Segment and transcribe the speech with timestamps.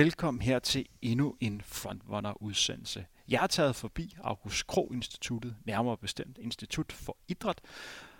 [0.00, 3.06] velkommen her til endnu en Frontrunner-udsendelse.
[3.28, 7.60] Jeg har taget forbi August Krog Instituttet, nærmere bestemt Institut for Idræt,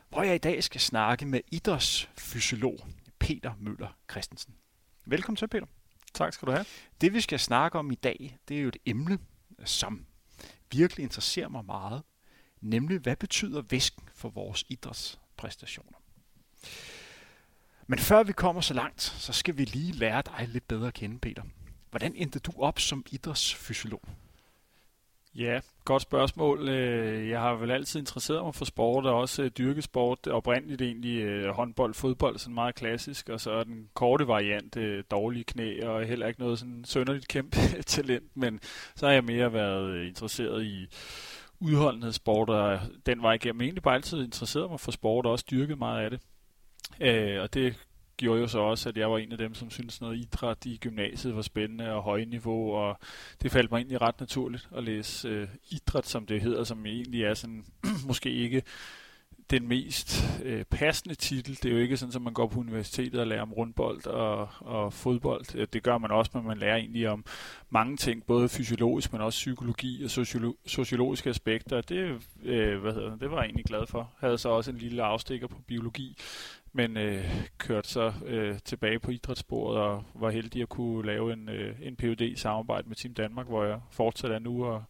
[0.08, 2.78] hvor jeg i dag skal snakke med idrætsfysiolog
[3.18, 4.54] Peter Møller Christensen.
[5.06, 5.66] Velkommen til, Peter.
[6.14, 6.64] Tak skal du have.
[7.00, 9.18] Det vi skal snakke om i dag, det er jo et emne,
[9.64, 10.06] som
[10.72, 12.02] virkelig interesserer mig meget,
[12.60, 15.98] nemlig hvad betyder væsken for vores idrætspræstationer.
[17.86, 20.94] Men før vi kommer så langt, så skal vi lige lære dig lidt bedre at
[20.94, 21.42] kende, Peter.
[21.90, 24.02] Hvordan endte du op som idrætsfysiolog?
[25.34, 26.68] Ja, godt spørgsmål.
[26.68, 30.26] Øh, jeg har vel altid interesseret mig for sport, og også øh, dyrkesport.
[30.26, 34.76] Oprindeligt egentlig øh, håndbold, fodbold, sådan meget klassisk, og så er den korte variant
[35.10, 37.56] dårlige knæ, og heller ikke noget sådan sønderligt kæmpe
[37.86, 38.60] talent, men
[38.96, 40.86] så har jeg mere været interesseret i
[41.60, 45.78] udholdenhedssport, og den vej igennem egentlig bare altid interesseret mig for sport, og også dyrket
[45.78, 46.20] meget af det.
[47.00, 47.76] Øh, og det
[48.20, 50.76] gjorde jo så også, at jeg var en af dem, som syntes noget idræt i
[50.76, 52.98] gymnasiet var spændende og højniveau, og
[53.42, 57.24] det faldt mig egentlig ret naturligt at læse øh, idræt, som det hedder, som egentlig
[57.24, 57.64] er sådan,
[58.08, 58.62] måske ikke
[59.50, 61.58] den mest øh, passende titel.
[61.62, 64.48] Det er jo ikke sådan, at man går på universitetet og lærer om rundbold og,
[64.60, 65.54] og fodbold.
[65.54, 67.24] Øh, det gør man også, men man lærer egentlig om
[67.70, 71.80] mange ting, både fysiologisk, men også psykologi og sociolo- sociologiske aspekter.
[71.80, 73.98] Det, øh, hvad hedder det, det var jeg egentlig glad for.
[73.98, 76.16] Jeg havde så også en lille afstikker på biologi,
[76.72, 77.24] men øh,
[77.58, 81.96] kørte så øh, tilbage på idrætssporet og var heldig at kunne lave en, øh, en
[81.96, 84.84] PhD i samarbejde med Team Danmark, hvor jeg fortsat er nu, og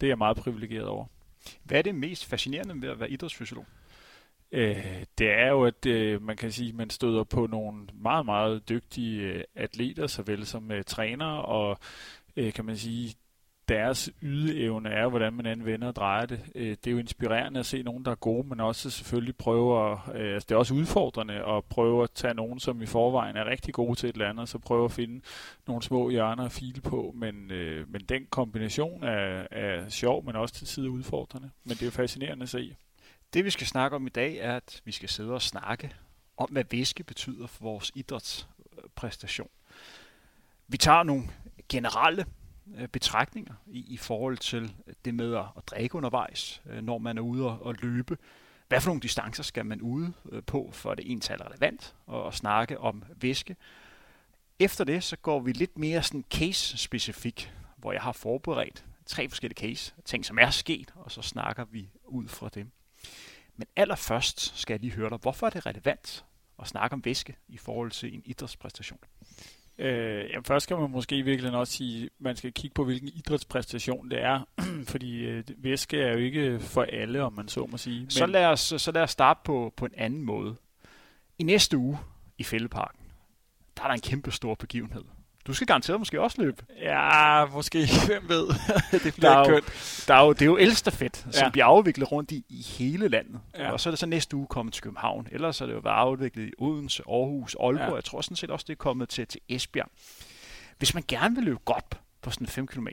[0.00, 1.06] det er jeg meget privilegeret over.
[1.64, 3.66] Hvad er det mest fascinerende ved at være idrætsfysiolog?
[4.52, 8.26] Øh, det er jo, at øh, man kan sige, at man støder på nogle meget,
[8.26, 11.78] meget dygtige øh, atleter, såvel som øh, trænere, og
[12.36, 13.14] øh, kan man sige,
[13.70, 16.40] deres ydeevne er, hvordan man anvender og drejer det.
[16.54, 19.92] Øh, det er jo inspirerende at se nogen, der er gode, men også selvfølgelig prøve
[19.92, 23.36] at, øh, altså det er også udfordrende at prøve at tage nogen, som i forvejen
[23.36, 25.20] er rigtig gode til et eller andet, så prøve at finde
[25.66, 30.36] nogle små hjørner at file på, men, øh, men den kombination er, er sjov, men
[30.36, 31.50] også til tider udfordrende.
[31.64, 32.76] Men det er jo fascinerende at se.
[33.34, 35.90] Det vi skal snakke om i dag er, at vi skal sidde og snakke
[36.36, 39.50] om, hvad væske betyder for vores idrætspræstation.
[40.68, 41.22] Vi tager nogle
[41.68, 42.26] generelle
[42.78, 47.18] Øh, betragtninger i, i forhold til det med at, at drikke undervejs, øh, når man
[47.18, 48.18] er ude og, og løbe.
[48.68, 52.26] Hvad for nogle distancer skal man ude øh, på, for det ens er relevant at,
[52.26, 53.56] at snakke om væske.
[54.58, 59.58] Efter det, så går vi lidt mere sådan case-specifik, hvor jeg har forberedt tre forskellige
[59.58, 62.70] case, ting som er sket, og så snakker vi ud fra dem.
[63.56, 66.24] Men allerførst skal jeg lige høre dig, hvorfor er det relevant
[66.58, 68.98] at snakke om væske i forhold til en idrætspræstation?
[69.80, 72.84] Øh, jamen først skal man måske i virkeligheden også sige, at man skal kigge på,
[72.84, 74.40] hvilken idrætspræstation det er.
[74.92, 78.00] Fordi øh, væske er jo ikke for alle, om man så må sige.
[78.00, 78.10] Men...
[78.10, 80.56] Så, lad os, så lad os starte på, på en anden måde.
[81.38, 81.98] I næste uge
[82.38, 83.00] i Fældeparken,
[83.76, 85.04] der er der en kæmpe stor begivenhed.
[85.46, 86.64] Du skal garanteret måske også løbe.
[86.80, 87.88] Ja, måske.
[88.06, 88.48] Hvem ved?
[89.04, 89.60] det bliver der er jo,
[90.08, 91.50] der er jo, det er jo Elsterfedt, som ja.
[91.50, 93.40] bliver afviklet rundt i, i hele landet.
[93.58, 93.72] Ja.
[93.72, 95.28] Og så er det så næste uge kommet til København.
[95.32, 97.88] Ellers er det jo været afviklet i Odense, Aarhus, Aalborg.
[97.88, 97.94] Ja.
[97.94, 99.90] Jeg tror sådan set også, det er kommet til, til Esbjerg.
[100.78, 102.88] Hvis man gerne vil løbe godt på sådan 5 km,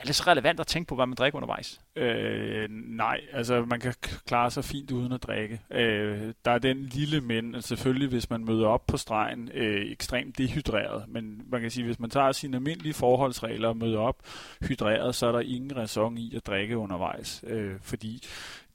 [0.00, 1.80] er det så relevant at tænke på, hvad man drikker undervejs?
[1.96, 3.94] Øh, nej, altså man kan
[4.26, 5.60] klare sig fint uden at drikke.
[5.70, 9.90] Øh, der er den lille men, altså selvfølgelig hvis man møder op på stregen øh,
[9.90, 14.16] ekstremt dehydreret, men man kan sige, hvis man tager sine almindelige forholdsregler og møder op
[14.62, 18.22] hydreret, så er der ingen ræson i at drikke undervejs, øh, fordi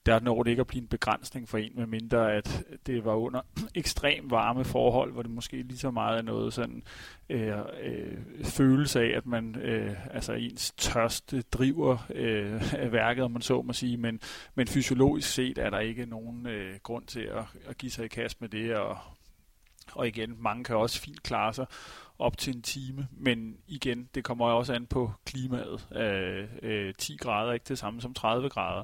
[0.06, 3.42] der når det ikke at blive en begrænsning for en, medmindre at det var under
[3.76, 6.84] ekstrem varme forhold, hvor det måske lige så meget er noget sådan
[7.30, 13.32] øh, øh, følelse af, at man øh, altså ens tørst øh, driver øh, værket, om
[13.32, 14.20] man så må sige, men,
[14.56, 18.08] men fysiologisk set er der ikke nogen øh, grund til at, at give sig i
[18.08, 18.98] kast med det, og,
[19.92, 21.66] og igen, mange kan også fint klare sig
[22.20, 25.88] op til en time, men igen, det kommer også an på klimaet.
[25.96, 28.84] Øh, øh, 10 grader er ikke det samme som 30 grader,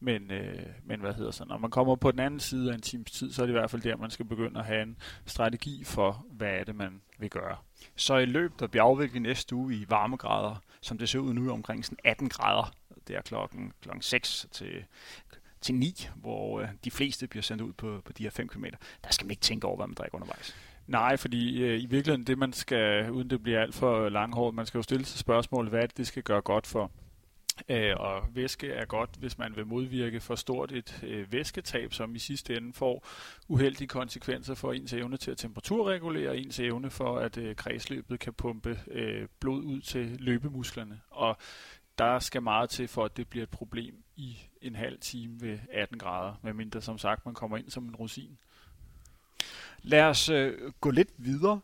[0.00, 2.80] men, øh, men hvad hedder så, når man kommer på den anden side af en
[2.80, 4.96] times tid, så er det i hvert fald der, man skal begynde at have en
[5.26, 7.56] strategi for, hvad er det, man vil gøre.
[7.96, 11.52] Så i løbet, der bliver afviklet næste uge i varmegrader, som det ser ud nu
[11.52, 12.72] omkring sådan 18 grader,
[13.08, 14.84] det er klokken, klokken 6 til
[15.60, 18.64] til 9, hvor øh, de fleste bliver sendt ud på, på de her 5 km.
[19.04, 20.54] Der skal man ikke tænke over, hvad man drikker undervejs.
[20.90, 24.66] Nej, fordi øh, i virkeligheden det, man skal, uden det bliver alt for langhåret, man
[24.66, 26.90] skal jo stille sig spørgsmål, hvad det, det skal gøre godt for.
[27.68, 32.14] Øh, og væske er godt, hvis man vil modvirke for stort et øh, væsketab, som
[32.14, 33.06] i sidste ende får
[33.48, 38.32] uheldige konsekvenser for ens evne til at temperaturregulere, ens evne for, at øh, kredsløbet kan
[38.32, 41.00] pumpe øh, blod ud til løbemusklerne.
[41.10, 41.36] Og
[41.98, 45.58] der skal meget til, for at det bliver et problem i en halv time ved
[45.72, 48.38] 18 grader, medmindre som sagt man kommer ind som en rosin.
[49.82, 51.60] Lad os øh, gå lidt videre.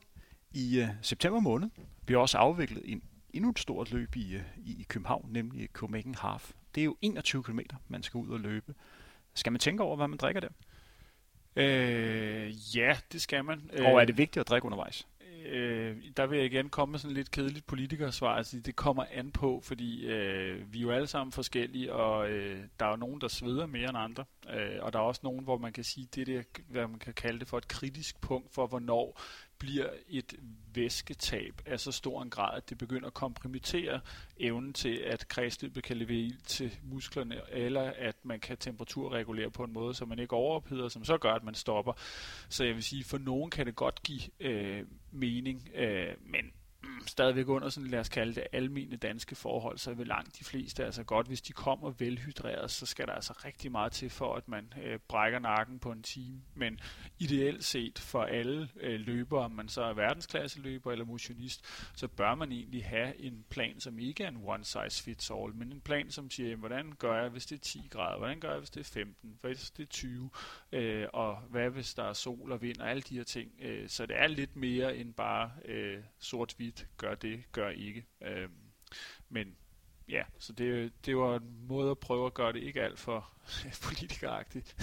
[0.53, 1.69] I øh, september måned
[2.07, 6.51] bliver også afviklet en endnu et stort løb i, i, i København, nemlig Copenhagen Half.
[6.75, 8.75] Det er jo 21 km, man skal ud og løbe.
[9.35, 10.49] Skal man tænke over, hvad man drikker der?
[11.57, 13.71] Øh, ja, det skal man.
[13.79, 15.07] Og er det vigtigt at drikke undervejs?
[15.45, 18.37] Øh, der vil jeg igen komme med sådan lidt kedeligt politikersvar.
[18.37, 22.65] Altså, det kommer an på, fordi øh, vi er jo alle sammen forskellige, og øh,
[22.81, 24.25] der er jo nogen, der sveder mere end andre.
[24.51, 26.99] Øh, og der er også nogen, hvor man kan sige, det er det, hvad man
[26.99, 29.21] kan kalde det for et kritisk punkt for, hvornår
[29.59, 30.35] bliver et
[30.75, 34.01] væsketab af så stor en grad, at det begynder at kompromittere
[34.37, 39.65] evnen til, at kredsløbet kan levere ild til musklerne, eller at man kan temperaturregulere på
[39.65, 41.93] en måde, så man ikke overopheder, som så gør, at man stopper.
[42.49, 46.53] Så jeg vil sige, for nogen kan det godt give øh, mening, øh, men
[47.07, 50.85] stadigvæk under sådan, lad os kalde det, almene danske forhold, så vil langt de fleste
[50.85, 54.49] altså godt, hvis de kommer velhydreret, så skal der altså rigtig meget til for, at
[54.49, 56.41] man øh, brækker nakken på en time.
[56.55, 56.81] Men
[57.19, 62.09] ideelt set for alle øh, løbere, om man så er verdensklasse løber eller motionist, så
[62.09, 65.73] bør man egentlig have en plan, som ikke er en one size fits all, men
[65.73, 68.51] en plan, som siger, jamen, hvordan gør jeg, hvis det er 10 grader, hvordan gør
[68.51, 70.31] jeg, hvis det er 15, hvis det er 20,
[70.73, 73.51] øh, og hvad hvis der er sol og vind og alle de her ting.
[73.63, 78.07] Øh, så det er lidt mere end bare øh, sort-hvidt gør det, gør ikke.
[78.23, 78.49] Øh,
[79.29, 79.57] men
[80.09, 83.31] ja, så det, det var en måde at prøve at gøre det ikke alt for
[83.87, 84.77] politikeragtigt.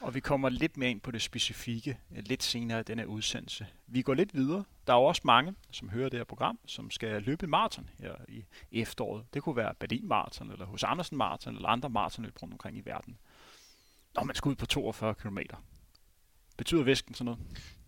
[0.00, 3.66] og vi kommer lidt mere ind på det specifikke lidt senere i denne udsendelse.
[3.86, 4.64] Vi går lidt videre.
[4.86, 8.14] Der er jo også mange, som hører det her program, som skal løbe maraton her
[8.28, 9.24] i efteråret.
[9.34, 12.82] Det kunne være Berlin Marathon, eller hos Andersen Marathon, eller andre maratonløb rundt omkring i
[12.84, 13.18] verden.
[14.14, 15.38] Når man skal ud på 42 km.
[16.56, 17.40] Betyder væsken sådan noget?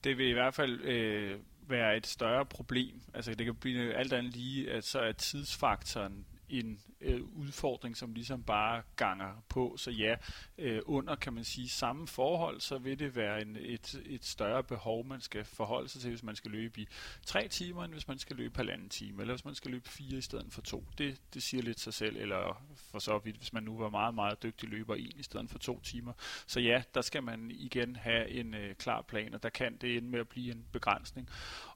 [0.05, 3.01] Det vil i hvert fald øh, være et større problem.
[3.15, 6.27] Altså det kan blive alt andet lige, at så er tidsfaktoren
[6.61, 9.77] en øh, udfordring, som ligesom bare ganger på.
[9.77, 10.17] Så ja,
[10.59, 14.65] øh, under kan man sige samme forhold, så vil det være en, et, et større
[14.65, 16.87] behov, man skal forholde sig til, hvis man skal løbe i
[17.27, 20.19] tre timer, end hvis man skal løbe halvanden time, eller hvis man skal løbe fire
[20.19, 20.85] i stedet for to.
[20.99, 24.15] Det, det siger lidt sig selv, eller for så vidt, hvis man nu var meget,
[24.15, 26.13] meget dygtig løber en i stedet for to timer.
[26.47, 29.97] Så ja, der skal man igen have en øh, klar plan, og der kan det
[29.97, 31.29] ende med at blive en begrænsning.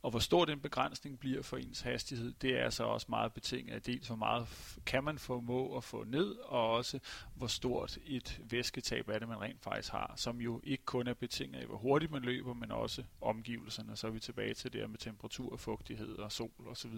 [0.03, 3.75] Og hvor stor den begrænsning bliver for ens hastighed, det er så også meget betinget
[3.75, 4.49] af dels, hvor meget
[4.87, 6.99] kan man formå at få ned, og også
[7.35, 11.15] hvor stort et væsketab er det, man rent faktisk har, som jo ikke kun er
[11.15, 13.97] betinget af, hvor hurtigt man løber, men også omgivelserne.
[13.97, 16.93] Så er vi tilbage til det med temperatur, fugtighed og sol osv.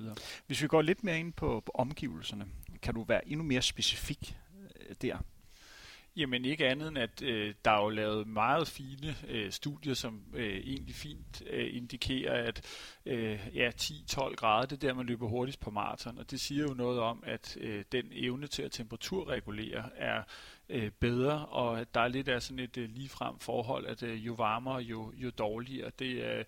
[0.47, 2.47] Hvis vi går lidt mere ind på, på omgivelserne,
[2.83, 4.37] kan du være endnu mere specifik
[4.81, 5.19] øh, der?
[6.17, 10.23] Jamen ikke andet end, at øh, der er jo lavet meget fine øh, studier, som
[10.35, 12.65] øh, egentlig fint øh, indikerer, at
[13.07, 16.19] øh, ja, 10-12 grader, det er der, man løber hurtigst på maraton.
[16.19, 20.23] Og det siger jo noget om, at øh, den evne til at temperaturregulere er
[20.69, 24.27] øh, bedre, og at der er lidt af sådan et øh, ligefrem forhold, at øh,
[24.27, 25.91] jo varmere, jo, jo dårligere.
[25.99, 26.45] Det øh,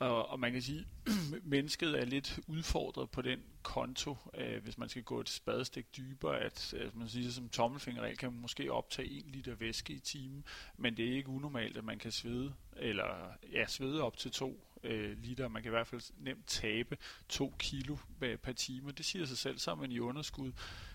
[0.00, 1.12] og, og man kan sige, at
[1.42, 6.38] mennesket er lidt udfordret på den konto, øh, hvis man skal gå et spadestik dybere,
[6.40, 10.44] at øh, man siger, som tommelfingerregel kan man måske optage 1 liter væske i timen,
[10.76, 14.66] men det er ikke unormalt, at man kan svede, eller ja, svede op til 2
[14.84, 15.48] øh, liter.
[15.48, 16.96] Man kan i hvert fald nemt tabe
[17.28, 18.90] 2 kilo per time.
[18.90, 20.52] Det siger sig selv, så er man i underskud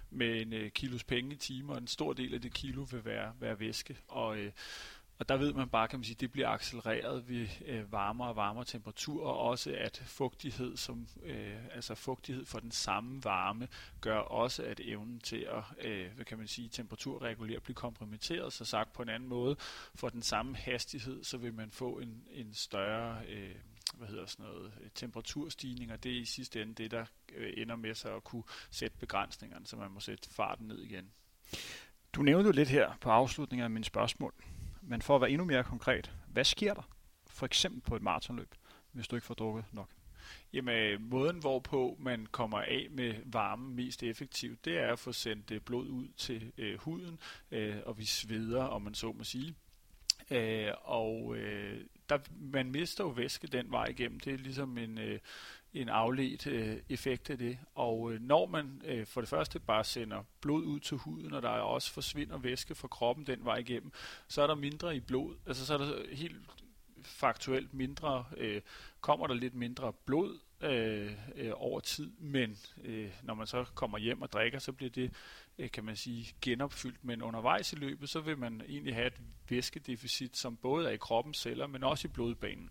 [0.09, 3.05] med en øh, kilos penge i timen, og en stor del af det kilo vil
[3.05, 3.97] være, være væske.
[4.07, 4.51] Og øh,
[5.19, 7.29] og der ved man bare, kan man sige, det bliver accelereret.
[7.29, 12.59] Ved øh, varmere og varmere temperaturer, og også at fugtighed, som, øh, altså fugtighed for
[12.59, 13.67] den samme varme,
[14.01, 18.65] gør også, at evnen til at, øh, hvad kan man sige, temperaturregulere bliver kompromitteret, så
[18.65, 19.55] sagt på en anden måde,
[19.95, 23.55] for den samme hastighed, så vil man få en, en større øh,
[23.93, 27.05] hvad hedder sådan noget, øh, temperaturstigning, og det er i sidste ende det, der
[27.35, 31.11] øh, ender med sig at kunne sætte begrænsningerne, så man må sætte farten ned igen.
[32.13, 34.33] Du nævnte jo lidt her på afslutningen af mine spørgsmål,
[34.87, 36.89] men for at være endnu mere konkret, hvad sker der
[37.27, 38.55] for eksempel på et maratonløb,
[38.91, 39.89] hvis du ikke får drukket nok?
[40.53, 45.11] Jamen, øh, måden hvorpå man kommer af med varmen mest effektivt, det er at få
[45.11, 47.19] sendt øh, blod ud til øh, huden,
[47.51, 49.55] øh, og vi sveder, om man så må sige.
[50.31, 54.19] Øh, og øh, der, man mister jo væske den vej igennem.
[54.19, 55.19] Det er ligesom en, øh,
[55.75, 57.57] en afledt øh, effekt af det.
[57.75, 61.41] Og øh, når man øh, for det første bare sender blod ud til huden, og
[61.41, 63.91] der også forsvinder væske fra kroppen den vej igennem,
[64.27, 65.35] så er der mindre i blod.
[65.45, 66.37] Altså så er der helt
[67.03, 68.61] faktuelt mindre, øh,
[69.01, 73.97] kommer der lidt mindre blod øh, øh, over tid, men øh, når man så kommer
[73.97, 75.13] hjem og drikker, så bliver det,
[75.57, 77.03] øh, kan man sige, genopfyldt.
[77.03, 80.97] Men undervejs i løbet, så vil man egentlig have et væskedeficit, som både er i
[80.97, 82.69] kroppens celler, men også i blodbanen.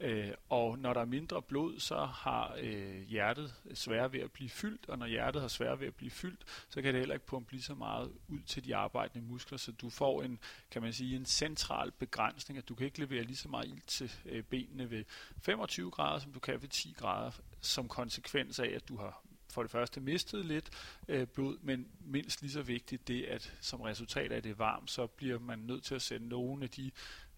[0.00, 4.50] Øh, og når der er mindre blod, så har øh, hjertet svært ved at blive
[4.50, 7.26] fyldt, og når hjertet har svært ved at blive fyldt, så kan det heller ikke
[7.26, 10.38] pumpe lige så meget ud til de arbejdende muskler, så du får en,
[10.70, 13.82] kan man sige, en central begrænsning, at du kan ikke levere lige så meget ild
[13.86, 15.04] til øh, benene ved
[15.42, 19.62] 25 grader, som du kan ved 10 grader, som konsekvens af, at du har for
[19.62, 20.70] det første mistet lidt
[21.08, 25.06] øh, blod, men mindst lige så vigtigt det, at som resultat af det varmt, så
[25.06, 26.90] bliver man nødt til at sende nogle af de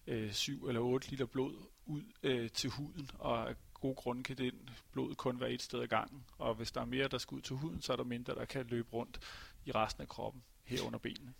[0.07, 4.37] øh, 7 eller 8 liter blod ud øh, til huden, og af gode grunde kan
[4.37, 4.53] det
[4.91, 7.41] blod kun være et sted ad gangen, og hvis der er mere, der skal ud
[7.41, 9.19] til huden, så er der mindre, der kan løbe rundt
[9.65, 11.33] i resten af kroppen, herunder benene.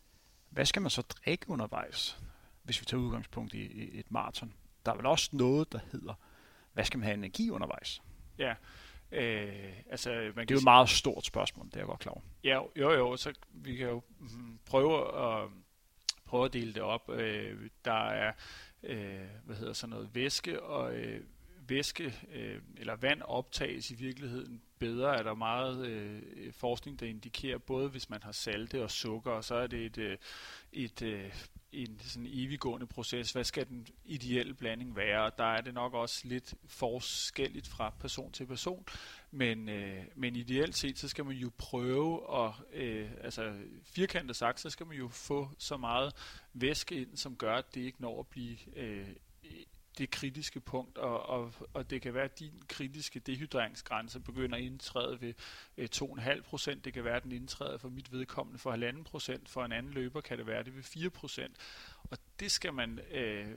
[0.50, 2.19] Hvad skal man så drikke undervejs,
[2.63, 4.53] hvis vi tager udgangspunkt i, i et maraton?
[4.86, 6.13] Der er vel også noget, der hedder,
[6.74, 8.01] hvad skal man have energi undervejs?
[8.38, 8.55] Ja,
[9.12, 12.12] Øh, altså, man det er jo et meget stort spørgsmål, det er jeg godt klar
[12.12, 12.21] over.
[12.43, 15.50] Ja, jo jo, så vi kan jo mm, prøve at,
[16.25, 17.10] prøve at dele det op.
[17.10, 18.33] Øh, der er,
[18.83, 21.21] øh, hvad hedder sådan noget, væske og øh,
[21.67, 27.57] væske øh, eller vand optages i virkeligheden bedre, er der meget øh, forskning, der indikerer,
[27.57, 30.17] både hvis man har salte og sukker, og så er det et, øh,
[30.71, 31.33] et, øh,
[31.71, 33.31] en sådan eviggående proces.
[33.31, 35.31] Hvad skal den ideelle blanding være?
[35.37, 38.85] Der er det nok også lidt forskelligt fra person til person,
[39.31, 44.59] men, øh, men ideelt set, så skal man jo prøve at, øh, altså firkantet sagt,
[44.59, 46.13] så skal man jo få så meget
[46.53, 49.07] væske ind, som gør, at det ikke når at blive øh,
[50.01, 54.63] det kritiske punkt, og, og, og det kan være, at din kritiske dehydreringsgrænse begynder at
[54.63, 55.34] indtræde ved
[55.77, 56.86] øh, 2,5 procent.
[56.86, 59.50] Det kan være, at den indtræder for mit vedkommende for 1,5 procent.
[59.50, 61.58] For en anden løber kan det være det ved 4 procent.
[62.03, 63.48] Og det skal man øh,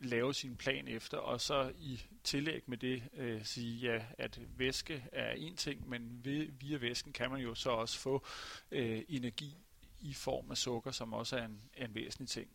[0.00, 5.04] lave sin plan efter, og så i tillæg med det øh, sige, ja, at væske
[5.12, 8.26] er en ting, men ved, via væsken kan man jo så også få
[8.70, 9.56] øh, energi
[10.00, 12.48] i form af sukker, som også er en, er en væsentlig ting.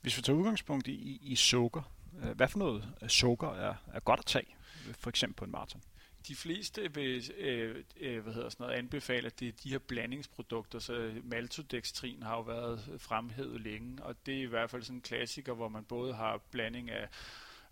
[0.00, 1.82] Hvis vi tager udgangspunkt i, i sukker,
[2.22, 4.56] Øh, hvad for noget øh, sukker er, er godt at tage,
[4.98, 5.82] for eksempel på en maraton?
[6.28, 9.78] De fleste vil øh, øh, hvad hedder sådan noget, anbefale, at det er de her
[9.78, 14.82] blandingsprodukter, så øh, maltodextrin har jo været fremhævet længe, og det er i hvert fald
[14.82, 17.08] sådan en klassiker, hvor man både har blanding af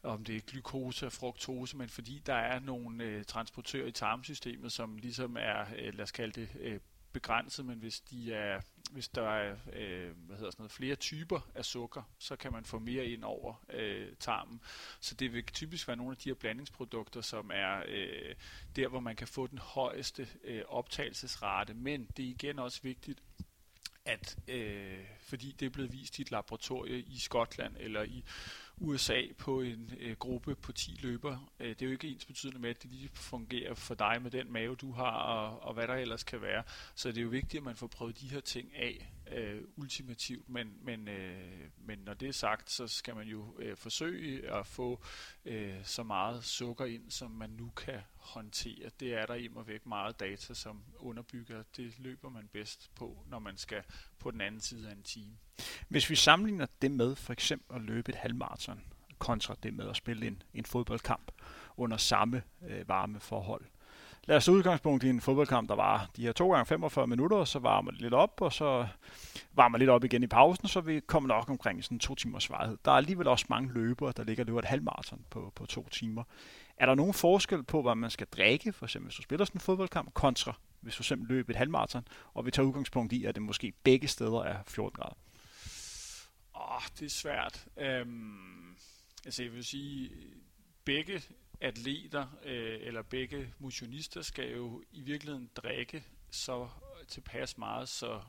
[0.02, 4.72] om det er glukose og fruktose, men fordi der er nogle øh, transportører i tarmsystemet,
[4.72, 6.80] som ligesom er, øh, lad os kalde det, øh,
[7.12, 11.40] begrænset, men hvis de er hvis der er øh, hvad hedder sådan noget, flere typer
[11.54, 14.60] af sukker, så kan man få mere ind over øh, tarmen.
[15.00, 18.34] Så det vil typisk være nogle af de her blandingsprodukter, som er øh,
[18.76, 21.74] der, hvor man kan få den højeste øh, optagelsesrate.
[21.74, 23.22] Men det er igen også vigtigt,
[24.04, 28.24] at øh, fordi det er blevet vist i et laboratorie i Skotland eller i
[28.80, 31.52] USA på en øh, gruppe på 10 løber.
[31.60, 34.30] Øh, det er jo ikke ens betydende med, at det lige fungerer for dig med
[34.30, 36.62] den mave, du har, og, og hvad der ellers kan være.
[36.94, 40.48] Så det er jo vigtigt, at man får prøvet de her ting af øh, ultimativt,
[40.48, 44.66] men, men, øh, men når det er sagt, så skal man jo øh, forsøge at
[44.66, 45.04] få
[45.44, 48.90] øh, så meget sukker ind, som man nu kan håndtere.
[49.00, 51.62] Det er der i og væk meget data, som underbygger.
[51.76, 53.82] Det løber man bedst på, når man skal
[54.18, 55.36] på den anden side af en time.
[55.88, 58.84] Hvis vi sammenligner det med for eksempel at løbe et halvmarathon,
[59.18, 61.32] kontra det med at spille en, en fodboldkamp
[61.76, 63.64] under samme øh, varme forhold.
[64.28, 67.58] Lad os udgangspunkt i en fodboldkamp, der var de her 2 gange 45 minutter, så
[67.58, 68.86] varmer det lidt op, og så
[69.52, 72.78] varmer lidt op igen i pausen, så vi kommer nok omkring sådan to timers varighed.
[72.84, 75.88] Der er alligevel også mange løbere, der ligger og løber et halvmarathon på, på to
[75.88, 76.24] timer.
[76.76, 79.56] Er der nogen forskel på, hvad man skal drikke, for eksempel hvis du spiller sådan
[79.56, 83.34] en fodboldkamp, kontra hvis du simpelthen løber et halvmarathon, og vi tager udgangspunkt i, at
[83.34, 85.16] det måske begge steder er 14 grader?
[86.54, 87.66] Åh, oh, det er svært.
[87.76, 88.76] Øhm,
[89.24, 90.10] altså jeg vil sige,
[90.84, 91.22] begge
[91.60, 96.68] atleter øh, eller begge motionister skal jo i virkeligheden drikke så
[97.08, 98.20] tilpas meget, så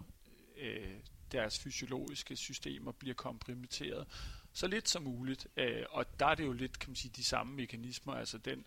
[0.58, 0.94] øh,
[1.32, 4.08] deres fysiologiske systemer bliver kompromitteret
[4.54, 5.48] så lidt som muligt.
[5.58, 8.66] Øh, og der er det jo lidt, kan man sige, de samme mekanismer, altså den,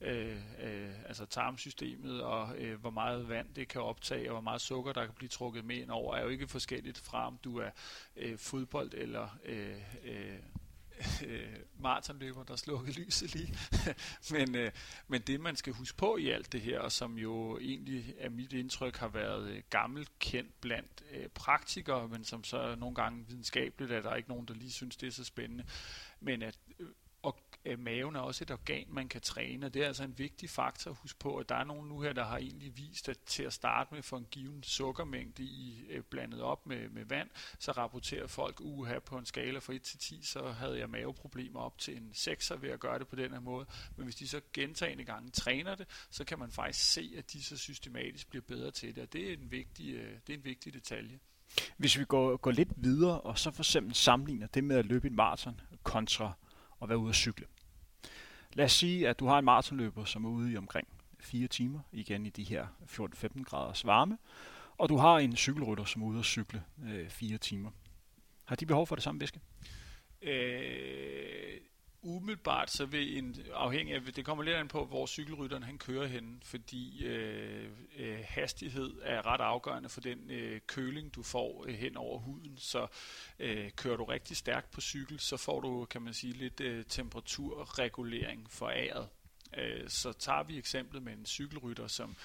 [0.00, 4.60] øh, øh, altså tarmsystemet og øh, hvor meget vand det kan optage, og hvor meget
[4.60, 7.58] sukker der kan blive trukket med ind over, er jo ikke forskelligt fra, om du
[7.58, 7.70] er
[8.16, 10.38] øh, fodbold eller øh, øh,
[11.26, 13.58] øh, maratonløber, der slukkede lyset lige.
[14.38, 14.72] men, øh,
[15.08, 18.30] men det, man skal huske på i alt det her, og som jo egentlig af
[18.30, 23.26] mit indtryk har været øh, gammelt kendt blandt øh, praktikere, men som så nogle gange
[23.28, 25.64] videnskabeligt, at der er ikke nogen, der lige synes, det er så spændende,
[26.20, 26.86] men at øh,
[27.64, 30.50] øh, maven er også et organ, man kan træne, og det er altså en vigtig
[30.50, 33.18] faktor at huske på, at der er nogen nu her, der har egentlig vist, at
[33.26, 37.28] til at starte med for en given sukkermængde i øh, blandet op med, med vand,
[37.58, 41.60] så rapporterer folk uha på en skala fra 1 til 10, så havde jeg maveproblemer
[41.60, 43.66] op til en 6'er ved at gøre det på den her måde.
[43.96, 47.42] Men hvis de så gentagende gange træner det, så kan man faktisk se, at de
[47.42, 50.44] så systematisk bliver bedre til det, og det er en vigtig, øh, det er en
[50.44, 51.18] vigtig detalje.
[51.76, 55.06] Hvis vi går, går lidt videre, og så for eksempel sammenligner det med at løbe
[55.06, 56.32] en maraton kontra
[56.84, 57.46] at være ude at cykle.
[58.52, 60.88] Lad os sige, at du har en maratonløber, som er ude i omkring
[61.20, 64.18] 4 timer, igen i de her 14-15 graders varme,
[64.78, 67.70] og du har en cykelrytter, som er ude at cykle øh, 4 timer.
[68.44, 69.40] Har de behov for det samme væske?
[70.22, 71.60] Øh,
[72.04, 76.06] umiddelbart så vil en, afhængig af, det kommer lidt an på, hvor cykelrytteren han kører
[76.06, 81.74] hen, fordi øh, øh, hastighed er ret afgørende for den øh, køling, du får øh,
[81.74, 82.54] hen over huden.
[82.58, 82.86] Så
[83.38, 86.84] øh, kører du rigtig stærkt på cykel, så får du, kan man sige, lidt øh,
[86.84, 89.08] temperaturregulering for æret.
[89.56, 92.16] Øh, så tager vi eksemplet med en cykelrytter, som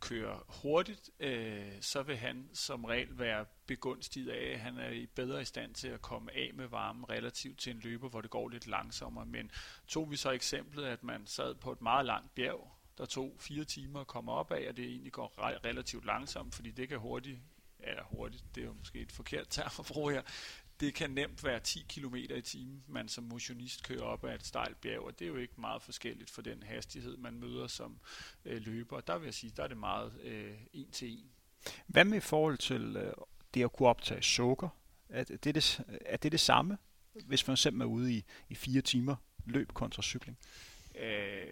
[0.00, 5.06] kører hurtigt, øh, så vil han som regel være begunstiget af, at han er i
[5.06, 8.30] bedre i stand til at komme af med varmen relativt til en løber, hvor det
[8.30, 9.26] går lidt langsommere.
[9.26, 9.50] Men
[9.88, 13.64] tog vi så eksemplet, at man sad på et meget langt bjerg, der tog fire
[13.64, 15.32] timer at komme op af, og det egentlig går
[15.64, 17.38] relativt langsomt, fordi det kan hurtigt
[17.86, 20.22] eller hurtigt, det er jo måske et forkert term at bruge her,
[20.80, 24.46] det kan nemt være 10 km i timen, man som motionist kører op ad et
[24.46, 27.98] stejlt bjerg, og det er jo ikke meget forskelligt for den hastighed, man møder som
[28.44, 29.00] øh, løber.
[29.00, 31.30] Der vil jeg sige, der er det meget øh, en til en.
[31.86, 33.12] Hvad med i forhold til øh,
[33.54, 34.68] det at kunne optage sukker?
[35.08, 36.78] Er det det, er det det samme,
[37.24, 39.16] hvis man simpelthen er ude i, i fire timer
[39.46, 40.38] løb kontra cykling?
[40.98, 41.46] Øh,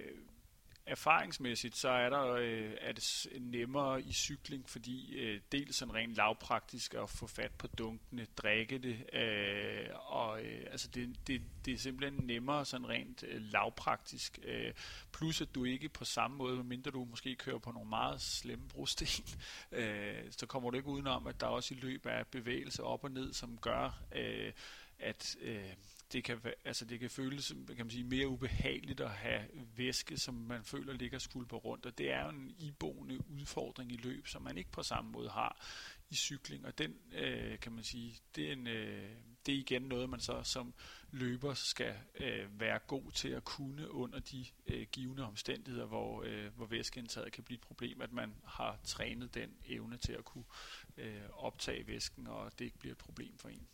[0.87, 6.15] erfaringsmæssigt, så er, der, øh, er det nemmere i cykling, fordi øh, dels sådan rent
[6.15, 11.75] lavpraktisk at få fat på dunkene, drikke det, øh, og øh, altså det, det, det
[11.75, 14.73] er simpelthen nemmere sådan rent øh, lavpraktisk, øh,
[15.12, 18.69] plus at du ikke på samme måde, medmindre du måske kører på nogle meget slemme
[18.69, 19.25] brosten,
[19.73, 23.11] øh, så kommer du ikke udenom, at der også i løb er bevægelse op og
[23.11, 24.53] ned, som gør, øh,
[24.99, 25.73] at øh,
[26.12, 29.42] det kan, altså det kan føles kan man sige, mere ubehageligt at have
[29.76, 33.97] væske, som man føler ligger skulper rundt, og det er jo en iboende udfordring i
[33.97, 35.66] løb, som man ikke på samme måde har
[36.11, 39.11] i cykling, og den øh, kan man sige, det er, en, øh,
[39.47, 40.75] det er igen noget, man så som
[41.11, 46.57] løber skal øh, være god til at kunne under de øh, givende omstændigheder, hvor, øh,
[46.57, 50.44] hvor væskeindtaget kan blive et problem, at man har trænet den evne til at kunne
[50.98, 53.66] øh, optage væsken, og det ikke bliver et problem for en.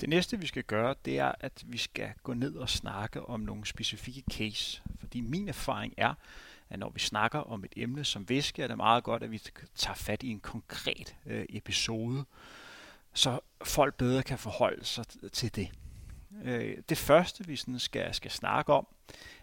[0.00, 3.40] Det næste, vi skal gøre, det er, at vi skal gå ned og snakke om
[3.40, 4.82] nogle specifikke case.
[5.00, 6.14] Fordi min erfaring er,
[6.70, 9.42] at når vi snakker om et emne som væske, er det meget godt, at vi
[9.74, 12.24] tager fat i en konkret øh, episode,
[13.12, 15.70] så folk bedre kan forholde sig til det.
[16.44, 18.86] Øh, det første, vi sådan skal, skal snakke om,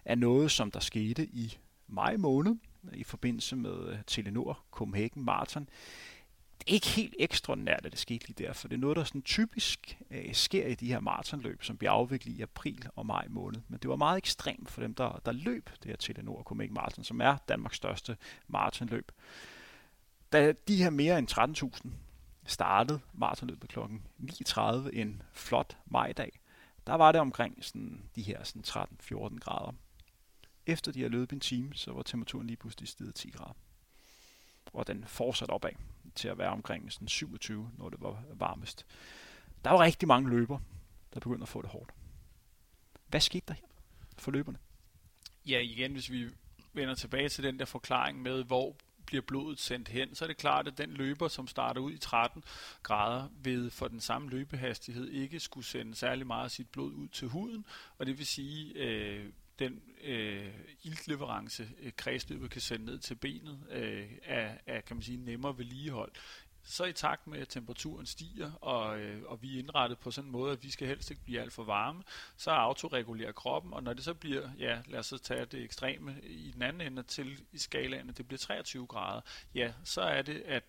[0.05, 2.55] er noget, som der skete i maj måned
[2.93, 5.69] i forbindelse med øh, Telenor Copenhagen Marathon
[6.67, 9.97] ikke helt ekstraordinært, at det skete lige der, for det er noget, der sådan typisk
[10.11, 13.61] øh, sker i de her maratonløb, som bliver afviklet i april og maj måned.
[13.67, 17.03] Men det var meget ekstremt for dem, der, der løb det her Telenor Copenhagen Marathon,
[17.03, 19.11] som er Danmarks største maratonløb.
[20.31, 21.31] Da de her mere end
[21.85, 21.89] 13.000
[22.45, 23.79] startede maratonløbet kl.
[23.79, 26.39] 9.30 en flot majdag,
[26.87, 29.71] der var det omkring sådan, de her sådan 13-14 grader.
[30.65, 33.53] Efter de har løbet en time, så var temperaturen lige pludselig steget 10 grader.
[34.73, 35.71] Og den fortsatte opad
[36.15, 38.85] til at være omkring sådan 27, når det var varmest.
[39.63, 40.59] Der var rigtig mange løber,
[41.13, 41.91] der begyndte at få det hårdt.
[43.07, 43.67] Hvad skete der her
[44.17, 44.57] for løberne?
[45.45, 46.29] Ja, igen, hvis vi
[46.73, 50.37] vender tilbage til den der forklaring med, hvor bliver blodet sendt hen, så er det
[50.37, 52.43] klart, at den løber, som starter ud i 13
[52.83, 57.07] grader, ved for den samme løbehastighed ikke skulle sende særlig meget af sit blod ud
[57.07, 57.65] til huden,
[57.97, 59.29] og det vil sige, øh,
[59.65, 65.03] den øh, iltleverance, øh, kredsløbet kan sende ned til benet, øh, er, er kan man
[65.03, 66.11] sige, nemmere vedligehold.
[66.63, 70.27] Så i takt med, at temperaturen stiger, og, øh, og vi er indrettet på sådan
[70.27, 72.03] en måde, at vi skal helst ikke blive alt for varme,
[72.37, 76.15] så autoregulerer kroppen, og når det så bliver, ja, lad os så tage det ekstreme
[76.23, 79.21] i den anden ende til i skalaen, at det bliver 23 grader,
[79.55, 80.63] ja, så er det, at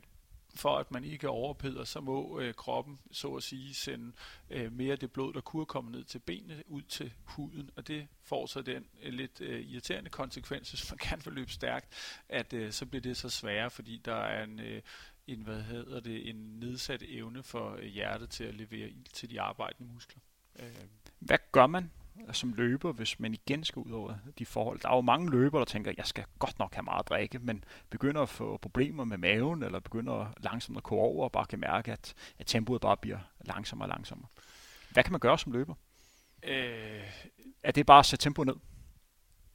[0.54, 4.12] for at man ikke overpeder, så må øh, kroppen så at sige sende
[4.50, 7.88] øh, mere af det blod, der kunne komme ned til benene, ud til huden, og
[7.88, 12.52] det får så den øh, lidt øh, irriterende konsekvens, hvis man kan forløbe stærkt, at
[12.52, 14.82] øh, så bliver det så sværere, fordi der er en, øh,
[15.26, 19.30] en, hvad hedder det, en nedsat evne for øh, hjertet til at levere ild til
[19.30, 20.20] de arbejdende muskler.
[20.58, 20.76] Øh.
[21.18, 21.90] Hvad gør man,
[22.32, 24.80] som løber, hvis man igen skal ud over de forhold.
[24.80, 27.38] Der er jo mange løbere, der tænker, jeg skal godt nok have meget at drikke,
[27.38, 31.46] men begynder at få problemer med maven, eller begynder langsomt at gå over, og bare
[31.46, 34.28] kan mærke, at, at tempoet bare bliver langsommere og langsommere.
[34.90, 35.74] Hvad kan man gøre som løber?
[36.42, 37.04] Øh,
[37.62, 38.56] er det bare at sætte tempoet ned?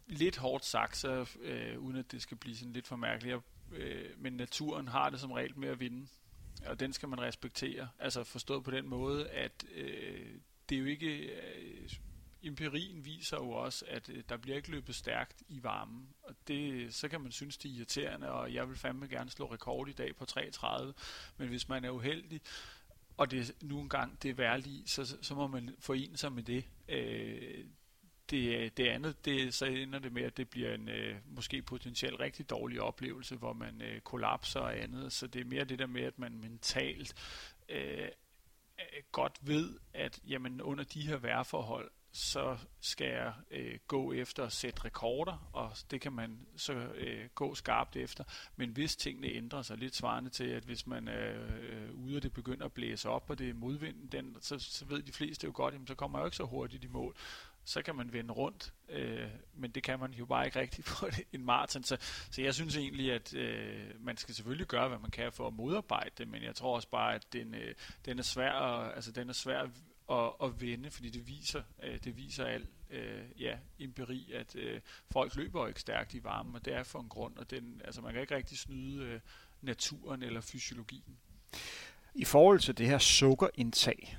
[0.08, 3.38] Lidt hårdt sagt, så, øh, uden at det skal blive sådan lidt for mærkeligt.
[3.72, 6.08] Øh, men naturen har det som regel med at vinde,
[6.66, 7.88] og den skal man respektere.
[8.00, 10.26] Altså forstået på den måde, at øh,
[10.70, 11.16] det er jo ikke...
[11.18, 11.90] Øh,
[12.48, 16.10] empirien viser jo også, at øh, der bliver ikke løbet stærkt i varmen.
[16.24, 19.54] Og det, så kan man synes, det er irriterende, og jeg vil fandme gerne slå
[19.54, 20.94] rekord i dag på 3.30.
[21.38, 22.42] Men hvis man er uheldig,
[23.18, 26.66] og det nu engang det er værligt, så, så må man forene sig med det.
[26.90, 27.66] Øh,
[28.30, 32.20] det, det andet, det, så ender det med, at det bliver en øh, måske potentielt
[32.20, 35.14] rigtig dårlig oplevelse, hvor man øh, kollapser og andet.
[35.14, 37.14] Så det er mere det der med, at man mentalt
[37.70, 38.08] øh,
[38.80, 44.46] øh, godt ved, at jamen, under de her vejrforhold, så skal jeg øh, gå efter
[44.46, 48.24] at sætte rekorder, og det kan man så øh, gå skarpt efter.
[48.56, 52.24] Men hvis tingene ændrer sig, lidt svarende til, at hvis man er øh, ude, og
[52.24, 55.46] det begynder at blæse op, og det er modvinden, den, så, så ved de fleste
[55.46, 57.16] jo godt, jamen, så kommer jeg jo ikke så hurtigt i mål
[57.68, 61.08] så kan man vende rundt, øh, men det kan man jo bare ikke rigtigt på
[61.34, 61.84] en maraton.
[61.84, 61.98] Så,
[62.32, 65.54] så jeg synes egentlig, at øh, man skal selvfølgelig gøre, hvad man kan for at
[65.54, 67.76] modarbejde det, men jeg tror også bare, at den, øh,
[68.06, 69.68] den er svær, at, altså den er svær
[70.12, 74.82] at, at vende, fordi det viser, øh, det viser al øh, ja, empiri, at øh,
[75.12, 78.02] folk løber ikke stærkt i varmen, og det er for en grund, og den, altså
[78.02, 79.20] man kan ikke rigtig snyde øh,
[79.62, 81.18] naturen eller fysiologien.
[82.16, 84.18] I forhold til det her sukkerindtag,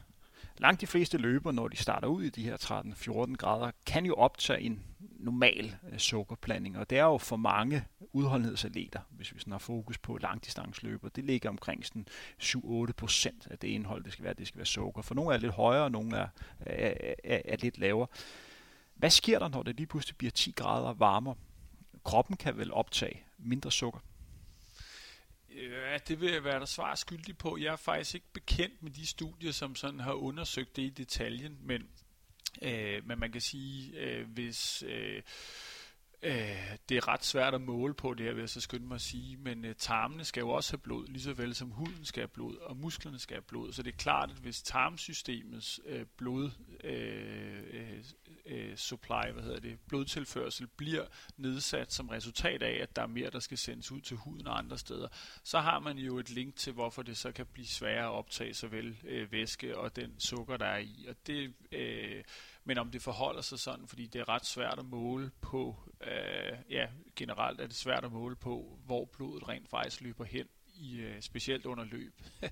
[0.61, 4.15] langt de fleste løber, når de starter ud i de her 13-14 grader, kan jo
[4.15, 4.83] optage en
[5.19, 9.99] normal øh, sukkerblanding, og det er jo for mange udholdenhedsatleter, hvis vi sådan har fokus
[9.99, 12.07] på langdistansløber, det ligger omkring sådan
[12.43, 15.03] 7-8 procent af det indhold, det skal være, det skal være sukker.
[15.03, 16.29] For nogle er lidt højere, og nogle er,
[16.61, 18.07] er, er, er lidt lavere.
[18.95, 21.35] Hvad sker der, når det lige pludselig bliver 10 grader varmere?
[22.05, 24.01] Kroppen kan vel optage mindre sukker?
[25.63, 27.57] Ja, det vil jeg være der svar skyldig på.
[27.57, 31.59] Jeg er faktisk ikke bekendt med de studier, som sådan har undersøgt det i detaljen,
[31.63, 31.89] men,
[32.63, 34.85] øh, men man kan sige, øh, hvis...
[34.87, 35.23] Øh,
[36.23, 38.95] Øh, det er ret svært at måle på det her, vil jeg så skynde mig
[38.95, 42.05] at sige, men øh, tarmene skal jo også have blod, lige så vel som huden
[42.05, 43.73] skal have blod, og musklerne skal have blod.
[43.73, 46.51] Så det er klart, at hvis tarmsystemets øh, blod
[46.85, 48.05] øh, øh,
[48.47, 51.05] øh, supply, hvad hedder det, blodtilførsel bliver
[51.37, 54.59] nedsat som resultat af, at der er mere, der skal sendes ud til huden og
[54.59, 55.09] andre steder,
[55.45, 58.55] så har man jo et link til, hvorfor det så kan blive sværere at optage
[58.55, 61.07] såvel øh, væske og den sukker, der er i.
[61.09, 62.25] Og det øh,
[62.69, 66.59] men om det forholder sig sådan, fordi det er ret svært at måle på, øh,
[66.71, 70.97] ja, generelt er det svært at måle på, hvor blodet rent faktisk løber hen, i,
[70.97, 72.15] øh, specielt under løb.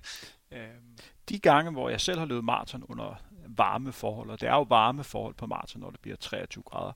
[0.51, 0.97] Øhm.
[1.29, 3.15] De gange, hvor jeg selv har løbet maraton under
[3.47, 6.93] varme forhold, og det er jo varme forhold på maraton, når det bliver 23 grader,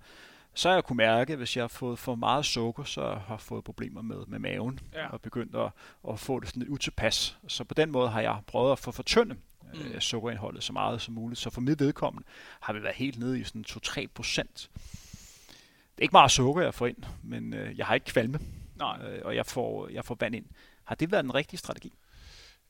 [0.54, 3.26] så har jeg kunne mærke, at hvis jeg har fået for meget sukker, så har
[3.30, 5.10] jeg fået problemer med, med maven, ja.
[5.10, 5.72] og begyndt at,
[6.10, 7.38] at få det sådan lidt utilpas.
[7.48, 9.36] Så på den måde har jeg prøvet at få fortynde
[9.74, 9.82] mm.
[9.82, 11.40] øh, sukkerindholdet så meget som muligt.
[11.40, 12.28] Så for mit vedkommende
[12.60, 14.70] har vi været helt nede i sådan 2-3 procent.
[14.76, 18.40] Det er ikke meget sukker, jeg får ind, men øh, jeg har ikke kvalme,
[18.82, 19.08] Nej.
[19.08, 20.46] Øh, og jeg får, jeg får vand ind.
[20.84, 21.94] Har det været den rigtige strategi?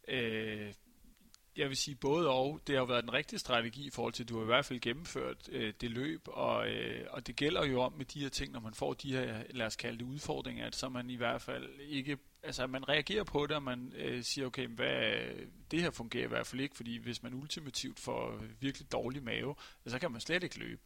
[0.08, 0.74] Øh,
[1.58, 2.60] jeg vil sige både og.
[2.68, 4.80] Det har været den rigtige strategi i forhold til, at du har i hvert fald
[4.80, 8.52] gennemført øh, det løb, og, øh, og det gælder jo om med de her ting,
[8.52, 11.42] når man får de her, lad os kalde det udfordringer, at så man i hvert
[11.42, 15.14] fald ikke, altså man reagerer på det, og man øh, siger, okay, hvad,
[15.72, 19.56] det her fungerer i hvert fald ikke, fordi hvis man ultimativt får virkelig dårlig mave,
[19.88, 20.82] så kan man slet ikke løbe.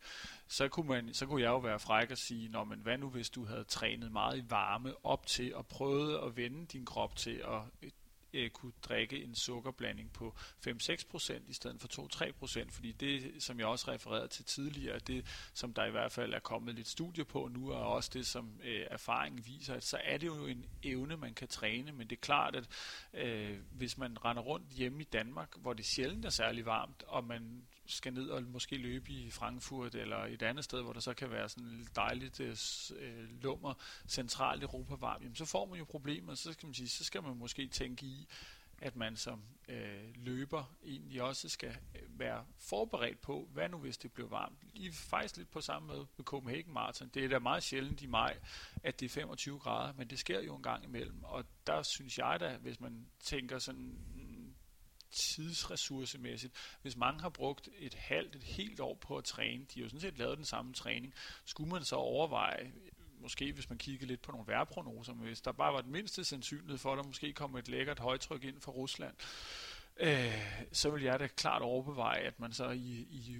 [0.48, 3.10] Så kunne, man, så kunne jeg jo være fræk og sige, Nå, men hvad nu
[3.10, 7.16] hvis du havde trænet meget i varme op til, og prøvet at vende din krop
[7.16, 7.90] til at
[8.36, 10.36] øh, kunne drikke en sukkerblanding på
[10.68, 11.88] 5-6% i stedet for
[12.66, 16.34] 2-3%, fordi det, som jeg også refererede til tidligere, det som der i hvert fald
[16.34, 19.98] er kommet lidt studie på nu, og også det som øh, erfaringen viser, at så
[20.04, 22.68] er det jo en evne, man kan træne, men det er klart, at
[23.14, 27.24] øh, hvis man render rundt hjemme i Danmark, hvor det sjældent er særlig varmt, og
[27.24, 31.14] man skal ned og måske løbe i Frankfurt eller et andet sted, hvor der så
[31.14, 32.58] kan være sådan et dejligt øh,
[33.00, 33.74] øh, lummer
[34.08, 37.24] centralt Europa varm, jamen så får man jo problemer, så skal man sige, så skal
[37.24, 38.28] man måske tænke i,
[38.78, 43.98] at man som øh, løber egentlig også skal øh, være forberedt på, hvad nu hvis
[43.98, 44.58] det bliver varmt.
[44.74, 47.12] Lige faktisk lidt på samme måde med Copenhagen Marathon.
[47.14, 48.38] Det er da meget sjældent i maj,
[48.84, 51.24] at det er 25 grader, men det sker jo en gang imellem.
[51.24, 53.98] Og der synes jeg da, hvis man tænker sådan
[55.12, 56.54] tidsressourcemæssigt.
[56.82, 59.90] Hvis mange har brugt et halvt, et helt år på at træne, de har jo
[59.90, 61.14] sådan set lavet den samme træning,
[61.46, 62.72] skulle man så overveje,
[63.20, 66.24] måske hvis man kigger lidt på nogle vejrprognoser, men hvis der bare var den mindste
[66.24, 69.14] sandsynlighed for, at der måske kommer et lækkert højtryk ind fra Rusland,
[69.98, 73.38] øh, så vil jeg da klart overveje, at man så i, i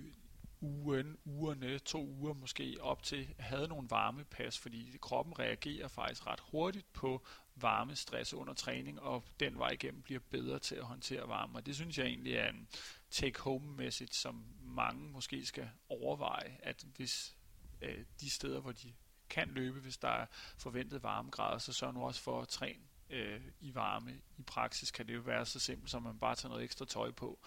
[0.62, 6.40] ugen, ugerne, to uger måske op til, havde nogle varmepas, fordi kroppen reagerer faktisk ret
[6.40, 7.26] hurtigt på
[7.56, 11.58] varme, stress under træning, og den vej igennem bliver bedre til at håndtere varme.
[11.58, 12.68] Og det synes jeg egentlig er en
[13.10, 17.36] take-home message, som mange måske skal overveje, at hvis
[17.82, 18.94] øh, de steder, hvor de
[19.30, 20.26] kan løbe, hvis der er
[20.58, 24.22] forventet varmegrader, så sørg nu også for at træne øh, i varme.
[24.38, 27.12] I praksis kan det jo være så simpelt, som man bare tager noget ekstra tøj
[27.12, 27.40] på,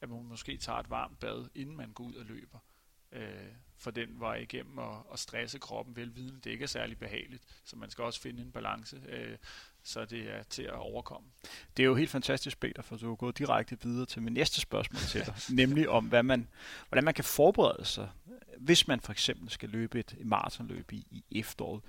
[0.00, 2.58] at man måske tager et varmt bad, inden man går ud og løber.
[3.12, 6.40] Øh, for den vej igennem og, og stresse kroppen velvidende.
[6.44, 9.36] Det ikke er særlig behageligt, så man skal også finde en balance, øh,
[9.82, 11.28] så det er til at overkomme.
[11.76, 14.60] Det er jo helt fantastisk, Peter, for du er gået direkte videre til min næste
[14.60, 16.48] spørgsmål til dig, nemlig om, hvad man,
[16.88, 18.08] hvordan man kan forberede sig,
[18.58, 21.82] hvis man for eksempel skal løbe et maratonløb i, i efteråret.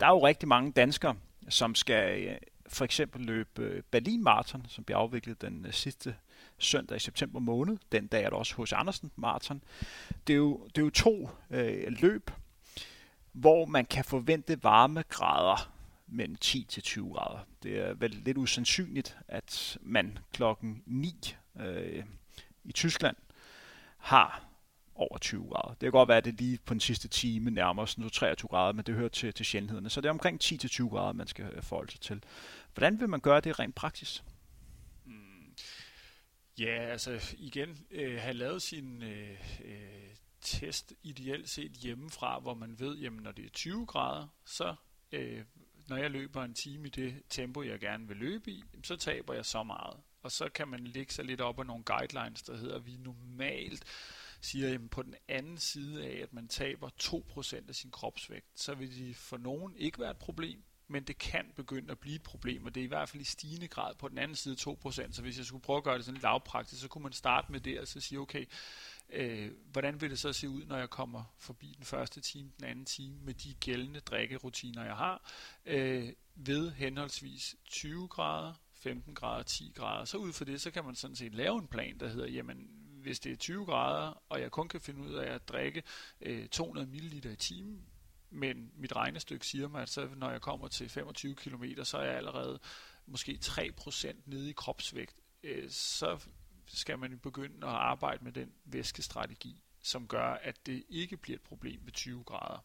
[0.00, 1.16] Der er jo rigtig mange danskere,
[1.48, 6.14] som skal øh, for eksempel løbe Berlin Marathon, som bliver afviklet den øh, sidste
[6.60, 7.78] søndag i september måned.
[7.92, 9.62] Den dag er der også hos Andersen Marathon.
[10.26, 12.30] Det er jo, det er jo to øh, løb,
[13.32, 15.72] hvor man kan forvente varmegrader
[16.06, 17.38] mellem 10 til 20 grader.
[17.62, 22.04] Det er vel lidt usandsynligt, at man klokken 9 øh,
[22.64, 23.16] i Tyskland
[23.96, 24.50] har
[24.94, 25.68] over 20 grader.
[25.68, 28.72] Det kan godt være, at det lige på den sidste time nærmer sig 23 grader,
[28.72, 29.90] men det hører til, til sjældenhederne.
[29.90, 32.22] Så det er omkring 10-20 grader, man skal øh, forholde sig til.
[32.74, 34.24] Hvordan vil man gøre det rent praksis?
[36.60, 42.78] Ja, altså igen, øh, have lavet sin øh, øh, test ideelt set hjemmefra, hvor man
[42.78, 44.74] ved, jamen når det er 20 grader, så
[45.12, 45.44] øh,
[45.88, 49.34] når jeg løber en time i det tempo, jeg gerne vil løbe i, så taber
[49.34, 49.96] jeg så meget.
[50.22, 52.96] Og så kan man lægge sig lidt op af nogle guidelines, der hedder, at vi
[52.96, 53.84] normalt
[54.40, 58.74] siger, at på den anden side af, at man taber 2% af sin kropsvægt, så
[58.74, 62.22] vil de for nogen ikke være et problem, men det kan begynde at blive et
[62.22, 65.12] problem, og det er i hvert fald i stigende grad på den anden side 2%.
[65.12, 67.52] Så hvis jeg skulle prøve at gøre det sådan lidt lavpraktisk, så kunne man starte
[67.52, 68.46] med det og så sige, okay,
[69.10, 72.64] øh, hvordan vil det så se ud, når jeg kommer forbi den første time, den
[72.64, 75.30] anden time, med de gældende drikkerutiner, jeg har,
[75.66, 80.04] øh, ved henholdsvis 20 grader, 15 grader, 10 grader.
[80.04, 82.68] Så ud fra det, så kan man sådan set lave en plan, der hedder, jamen
[83.02, 85.82] hvis det er 20 grader, og jeg kun kan finde ud af at drikke
[86.20, 87.89] øh, 200 ml i timen,
[88.30, 92.04] men mit regnestykke siger mig, at så når jeg kommer til 25 km, så er
[92.04, 92.58] jeg allerede
[93.06, 95.16] måske 3% nede i kropsvægt.
[95.42, 96.26] Øh, så
[96.66, 101.42] skal man begynde at arbejde med den væskestrategi, som gør, at det ikke bliver et
[101.42, 102.64] problem ved 20 grader.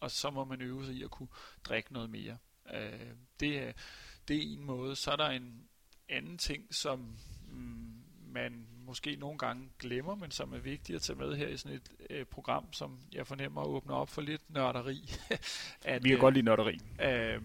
[0.00, 1.28] Og så må man øve sig i at kunne
[1.64, 2.38] drikke noget mere.
[2.74, 3.72] Øh, det, er,
[4.28, 4.96] det er en måde.
[4.96, 5.68] Så er der en
[6.08, 7.16] anden ting, som
[7.48, 11.56] mm, man måske nogle gange glemmer, men som er vigtigt at tage med her i
[11.56, 15.10] sådan et øh, program, som jeg fornemmer åbner op for lidt nørderi.
[15.84, 16.80] at, Vi kan øh, godt lide nørderi.
[17.02, 17.42] Øh,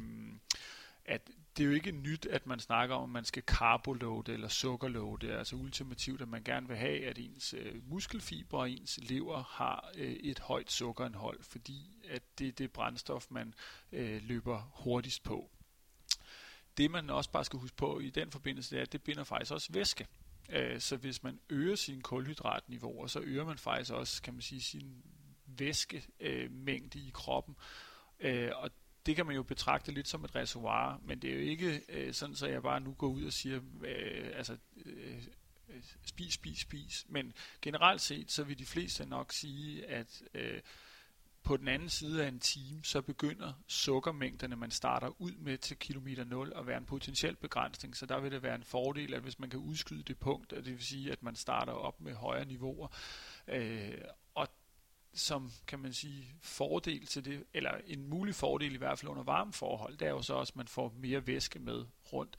[1.06, 1.22] at
[1.58, 5.38] det er jo ikke nyt, at man snakker om, at man skal carboloade eller sukkerloade.
[5.38, 9.92] Altså ultimativt, at man gerne vil have, at ens øh, muskelfiber og ens lever har
[9.96, 13.54] øh, et højt sukkerindhold, fordi at det er det brændstof, man
[13.92, 15.50] øh, løber hurtigst på.
[16.78, 19.24] Det man også bare skal huske på i den forbindelse, det er, at det binder
[19.24, 20.08] faktisk også væske.
[20.52, 24.62] Øh, så hvis man øger sine kulhydratniveauer, så øger man faktisk også, kan man sige,
[24.62, 25.04] sin
[25.46, 27.56] væskemængde øh, i kroppen.
[28.20, 28.72] Øh, og
[29.06, 32.14] det kan man jo betragte lidt som et reservoir, men det er jo ikke øh,
[32.14, 35.24] sådan, så jeg bare nu går ud og siger, øh, altså, øh,
[35.70, 37.06] øh spis, spis, spis.
[37.10, 40.62] Men generelt set, så vil de fleste nok sige, at øh,
[41.44, 45.78] på den anden side af en time, så begynder sukkermængderne, man starter ud med til
[45.78, 47.98] kilometer 0, at være en potentiel begrænsning.
[47.98, 50.66] Så der vil det være en fordel, at hvis man kan udskyde det punkt, det
[50.66, 52.88] vil sige, at man starter op med højere niveauer.
[53.48, 53.98] Øh,
[54.36, 54.48] og
[55.14, 59.24] som kan man sige fordel til det, eller en mulig fordel i hvert fald under
[59.24, 62.38] varme forhold, det er jo så også, at man får mere væske med rundt.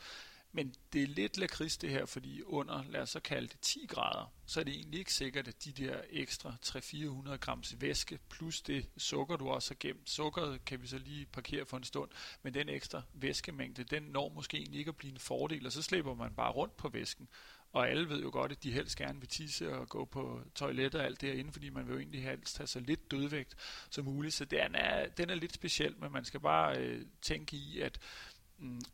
[0.55, 3.87] Men det er lidt lakrids det her, fordi under, lad os så kalde det 10
[3.89, 8.63] grader, så er det egentlig ikke sikkert, at de der ekstra 300-400 grams væske, plus
[8.63, 12.11] det sukker, du også har gemt, sukkeret kan vi så lige parkere for en stund,
[12.43, 15.83] men den ekstra væskemængde, den når måske egentlig ikke at blive en fordel, og så
[15.83, 17.29] slipper man bare rundt på væsken.
[17.73, 21.01] Og alle ved jo godt, at de helst gerne vil tisse og gå på toilettet
[21.01, 23.57] og alt det herinde, fordi man vil jo egentlig helst have så lidt dødvægt
[23.91, 24.35] som muligt.
[24.35, 27.99] Så den er, den er lidt speciel, men man skal bare øh, tænke i, at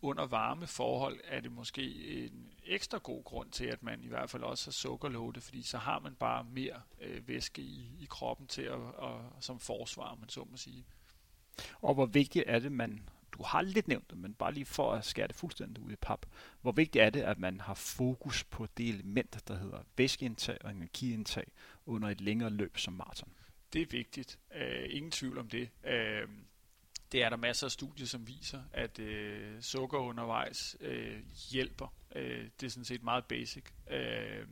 [0.02, 1.82] under varme forhold er det måske
[2.24, 5.78] en ekstra god grund til, at man i hvert fald også har sukkerlåde, fordi så
[5.78, 10.28] har man bare mere øh, væske i, i kroppen til at, og, som forsvar, man
[10.28, 10.84] så må sige.
[11.80, 14.92] Og hvor vigtigt er det, man, du har lidt nævnt det, men bare lige for
[14.92, 16.26] at skære det fuldstændig ud i pap,
[16.60, 20.70] hvor vigtigt er det, at man har fokus på det element, der hedder væskeindtag og
[20.70, 21.46] energiindtag
[21.86, 23.32] under et længere løb som maraton?
[23.72, 24.38] Det er vigtigt.
[24.50, 25.70] Uh, ingen tvivl om det.
[25.84, 26.30] Uh,
[27.12, 31.94] det er der masser af studier, som viser, at øh, sukker undervejs øh, hjælper.
[32.14, 33.64] Øh, det er sådan set meget basic.
[33.90, 34.46] Øh,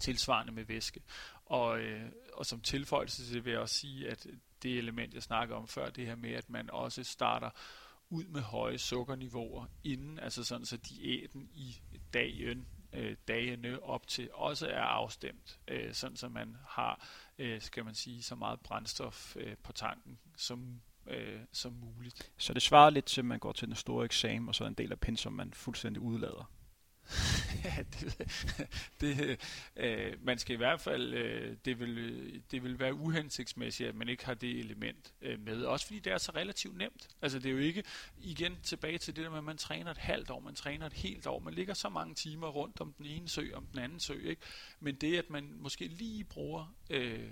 [0.00, 1.00] tilsvarende med væske.
[1.44, 4.26] Og, øh, og som tilføjelse til det vil jeg også sige, at
[4.62, 7.50] det element, jeg snakkede om før, det her med, at man også starter
[8.10, 11.76] ud med høje sukkerniveauer inden, altså sådan så diæten i
[12.12, 17.84] dagen, øh, dagene op til også er afstemt, øh, sådan så man har, øh, skal
[17.84, 22.32] man sige, så meget brændstof øh, på tanken som øh, som muligt.
[22.38, 24.68] Så det svarer lidt til, at man går til den store eksamen, og så er
[24.68, 26.50] en del af pensum, man fuldstændig udlader.
[27.64, 28.18] ja, det,
[29.00, 29.40] det,
[29.76, 34.08] øh, man skal i hvert fald, øh, det, vil, det vil være uhensigtsmæssigt, at man
[34.08, 35.62] ikke har det element øh, med.
[35.62, 37.08] Også fordi det er så relativt nemt.
[37.22, 37.84] Altså det er jo ikke,
[38.18, 40.92] igen tilbage til det der med, at man træner et halvt år, man træner et
[40.92, 41.38] helt år.
[41.38, 44.28] Man ligger så mange timer rundt om den ene sø, om den anden sø.
[44.28, 44.42] Ikke?
[44.80, 47.30] Men det, at man måske lige bruger øh,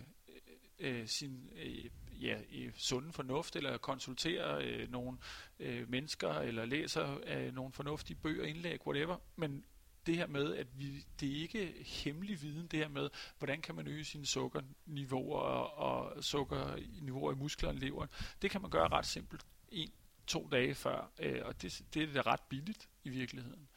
[0.78, 1.84] øh, sin øh,
[2.20, 5.18] ja, i sunde fornuft, eller konsulterer øh, nogle
[5.60, 9.64] øh, mennesker, eller læser øh, nogle fornuftige bøger, indlæg, whatever, men
[10.06, 13.74] det her med, at vi, det er ikke hemmelig viden, det her med, hvordan kan
[13.74, 18.08] man øge sine sukkerniveauer og, og sukkerniveauer i musklerne og leveren.
[18.42, 19.92] Det kan man gøre ret simpelt en,
[20.26, 23.68] to dage før, øh, og det, det er det ret billigt i virkeligheden.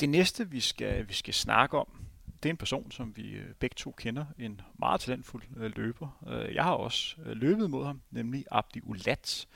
[0.00, 2.06] Det næste, vi skal, vi skal snakke om,
[2.42, 6.24] det er en person, som vi øh, begge to kender, en meget talentfuld øh, løber.
[6.28, 9.48] Øh, jeg har også øh, løbet mod ham, nemlig Abdi Ulat.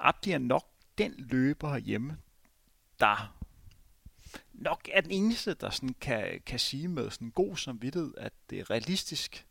[0.00, 0.66] Abdi er nok
[0.98, 2.16] den løber herhjemme,
[3.00, 3.36] der
[4.52, 8.60] nok er den eneste, der sådan kan, kan sige med sådan god samvittighed, at det
[8.60, 9.46] er realistisk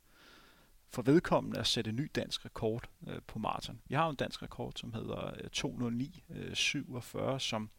[0.89, 3.81] for vedkommende at sætte en ny dansk rekord øh, på maraton.
[3.87, 7.69] Vi har jo en dansk rekord, som hedder øh, 209.47, øh, som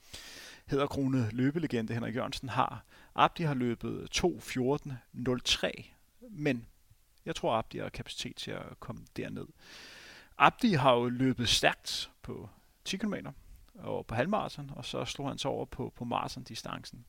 [0.66, 2.84] hedderkrone løbelegende Henrik Jørgensen har.
[3.14, 5.84] Abdi har løbet 2.14.03,
[6.30, 6.66] men
[7.26, 9.46] jeg tror, Abdi har kapacitet til at komme derned.
[10.38, 12.48] Abdi har jo løbet stærkt på
[12.84, 13.14] 10 km
[13.78, 17.04] og på halvmarathon, og så slog han sig over på, på marathon-distancen.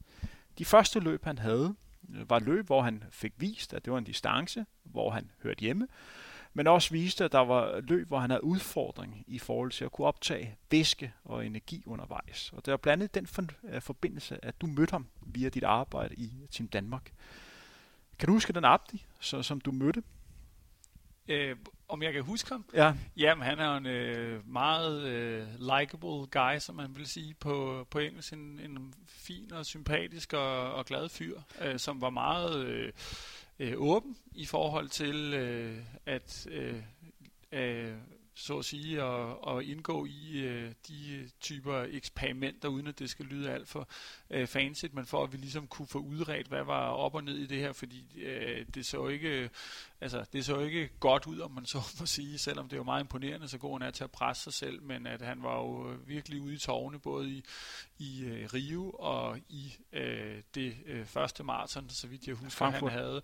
[0.58, 1.76] De første løb, han havde,
[2.16, 5.62] øh, var løb, hvor han fik vist, at det var en distance, hvor han hørte
[5.62, 5.88] hjemme,
[6.54, 9.92] men også viste, at der var løb, hvor han havde udfordring i forhold til at
[9.92, 12.54] kunne optage væske og energi undervejs.
[12.54, 16.16] Og det var blandt andet den øh, forbindelse, at du mødte ham via dit arbejde
[16.16, 17.12] i Team Danmark.
[18.20, 20.04] Kan du huske den Abdi, så, som du mødte?
[21.28, 21.56] Øh,
[21.88, 22.66] om jeg kan huske ham?
[22.74, 22.94] Ja.
[23.18, 28.00] Jamen, han er en øh, meget øh, likable guy, som man vil sige på, på
[28.00, 28.34] engelsk.
[28.34, 32.94] En, en fin og sympatisk og, og glad fyr, øh, som var meget øh,
[33.60, 36.84] øh, åben i forhold til øh, at øh,
[37.52, 37.94] øh,
[38.38, 43.26] så at sige, at, at indgå i øh, de typer eksperimenter, uden at det skal
[43.26, 43.90] lyde alt for
[44.30, 47.38] øh, fancy, men for at vi ligesom kunne få udredt, hvad var op og ned
[47.38, 49.50] i det her, fordi øh, det så ikke
[50.02, 53.02] altså, det så ikke godt ud, om man så må sige, selvom det var meget
[53.02, 55.96] imponerende, så god han er til at presse sig selv, men at han var jo
[56.06, 57.44] virkelig ude i tårne, både i,
[57.98, 62.92] i øh, Rio og i øh, det øh, første maraton, så vidt jeg husker, Frankfurt.
[62.92, 63.22] han havde.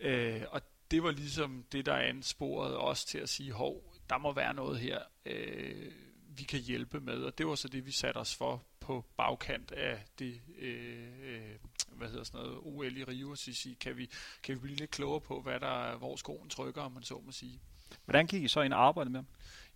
[0.00, 4.32] Øh, og det var ligesom det, der ansporede os til at sige, hov, der må
[4.32, 5.92] være noget her, øh,
[6.28, 9.72] vi kan hjælpe med, og det var så det, vi satte os for på bagkant
[9.72, 11.56] af det, øh, øh
[11.88, 14.10] hvad hedder sådan noget, OL i Rio, så sige, kan vi,
[14.42, 17.32] kan vi blive lidt klogere på, hvad der, hvor skoen trykker, om man så må
[17.32, 17.60] sige.
[18.04, 19.26] Hvordan gik I så ind og arbejde med dem?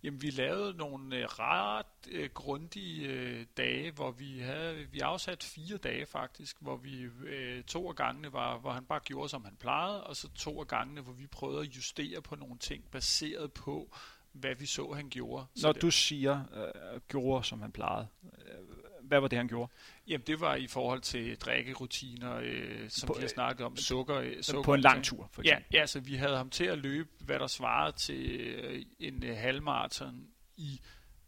[0.03, 5.43] Jamen, vi lavede nogle øh, ret øh, grundige øh, dage, hvor vi havde, vi afsat
[5.43, 9.45] fire dage faktisk, hvor vi øh, to af gangene var, hvor han bare gjorde, som
[9.45, 12.83] han plejede, og så to af gangene, hvor vi prøvede at justere på nogle ting,
[12.91, 13.95] baseret på,
[14.31, 15.45] hvad vi så, han gjorde.
[15.61, 19.71] Når du siger, øh, gjorde, som han plejede, øh, hvad var det, han gjorde?
[20.07, 24.15] Jamen, det var i forhold til drikkerutiner, øh, som på, vi har snakket om, sukker.
[24.15, 25.65] Øh, sukker på en lang tur, for eksempel.
[25.73, 29.23] Ja, ja, så vi havde ham til at løbe, hvad der svarede til øh, en
[29.23, 30.81] øh, halvmarathon i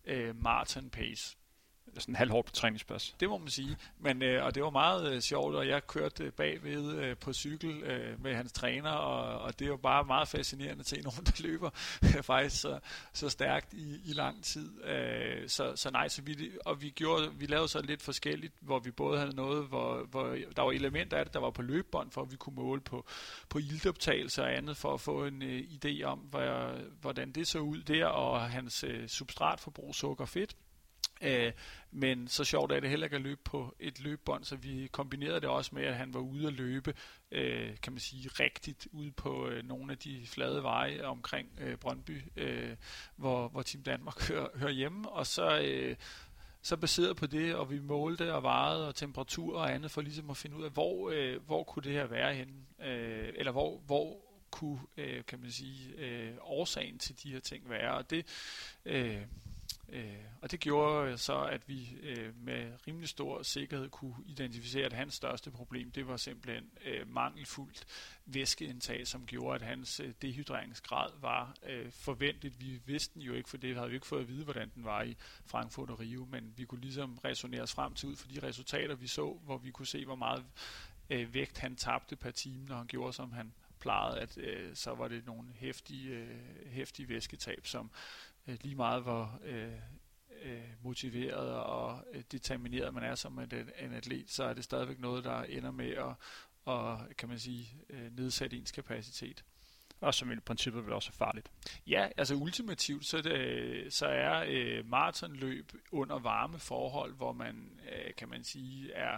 [0.05, 1.38] øh, marathon pace
[1.99, 3.15] sådan halvhårdt træningspas.
[3.19, 3.77] Det må man sige.
[3.99, 7.33] Men, øh, og det var meget øh, sjovt, og jeg kørte øh, bagved øh, på
[7.33, 11.23] cykel øh, med hans træner, og, og det var bare meget fascinerende at se nogen,
[11.25, 11.69] der løber
[12.03, 12.79] øh, faktisk så,
[13.13, 14.83] så stærkt i, i lang tid.
[14.83, 18.79] Øh, så, så nej, så vi, og vi, gjorde, vi lavede så lidt forskelligt, hvor
[18.79, 22.11] vi både havde noget, hvor, hvor der var elementer af det, der var på løbebånd,
[22.11, 23.05] for at vi kunne måle på,
[23.49, 26.69] på ildoptagelser og andet, for at få en øh, idé om, hvad,
[27.01, 30.55] hvordan det så ud der, og hans øh, substratforbrug sukker fedt.
[31.21, 31.51] Øh,
[31.91, 35.41] men så sjovt er det heller ikke at løbe på et løbebånd, så vi kombinerede
[35.41, 36.93] det også med, at han var ude at løbe,
[37.31, 41.77] øh, kan man sige, rigtigt ude på øh, nogle af de flade veje omkring øh,
[41.77, 42.75] Brøndby, øh,
[43.15, 45.59] hvor, hvor Team Danmark hører, hører hjemme, og så...
[45.59, 45.95] Øh,
[46.61, 50.29] så baseret på det, og vi målte og varede og temperatur og andet, for ligesom
[50.29, 52.53] at finde ud af, hvor, øh, hvor kunne det her være henne,
[52.89, 54.17] øh, eller hvor, hvor
[54.51, 57.93] kunne, øh, kan man sige, øh, årsagen til de her ting være.
[57.93, 58.25] Og det,
[58.85, 59.21] øh,
[59.91, 64.85] Øh, og det gjorde øh, så, at vi øh, med rimelig stor sikkerhed kunne identificere,
[64.85, 67.85] at hans største problem, det var simpelthen øh, mangelfuldt
[68.25, 72.59] væskeindtag, som gjorde, at hans øh, dehydreringsgrad var øh, forventet.
[72.59, 74.83] Vi vidste den jo ikke, for det havde vi ikke fået at vide, hvordan den
[74.83, 75.15] var i
[75.45, 78.95] Frankfurt og Rio, men vi kunne ligesom resonere os frem til ud for de resultater,
[78.95, 80.45] vi så, hvor vi kunne se, hvor meget
[81.09, 84.95] øh, vægt han tabte per time, når han gjorde, som han plejede, at øh, så
[84.95, 86.27] var det nogle hæftige, øh,
[86.67, 87.91] hæftige væsketab, som
[88.49, 89.73] øh, lige meget hvor øh,
[90.41, 94.99] øh, motiveret og øh, determineret man er som en, en atlet, så er det stadigvæk
[94.99, 96.13] noget, der ender med at
[96.69, 99.43] og, kan man sige, øh, nedsætte ens kapacitet.
[100.01, 101.51] Og som i princippet vil også farligt.
[101.87, 108.13] Ja, altså ultimativt, så, det, så er øh, maratonløb under varme forhold, hvor man, øh,
[108.17, 109.17] kan man sige, er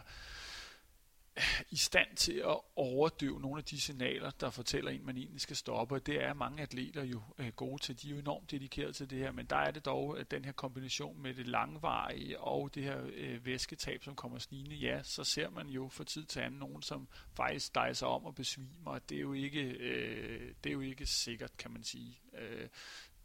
[1.69, 5.55] i stand til at overdøve nogle af de signaler, der fortæller en, man egentlig skal
[5.55, 5.95] stoppe.
[5.95, 8.01] Og det er mange atleter jo øh, gode til.
[8.01, 9.31] De er jo enormt dedikeret til det her.
[9.31, 13.01] Men der er det dog at den her kombination med det langvarige og det her
[13.13, 14.75] øh, væsketab, som kommer snigende.
[14.75, 18.35] Ja, så ser man jo for tid til anden nogen, som faktisk dejser om og
[18.35, 18.99] besvimer.
[18.99, 22.19] Det er jo ikke, øh, det er jo ikke sikkert, kan man sige.
[22.37, 22.67] Øh,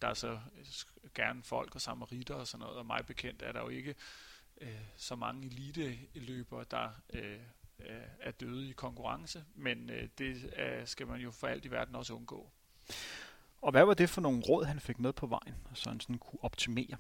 [0.02, 3.52] der er så øh, gerne folk og samaritter og sådan noget, og mig bekendt er
[3.52, 3.94] der jo ikke
[4.60, 7.38] øh, så mange elite-løbere, der øh,
[8.20, 11.94] er døde i konkurrence, men øh, det øh, skal man jo for alt i verden
[11.94, 12.50] også undgå.
[13.62, 16.18] Og hvad var det for nogle råd, han fik med på vejen, så han sådan
[16.18, 16.96] kunne optimere?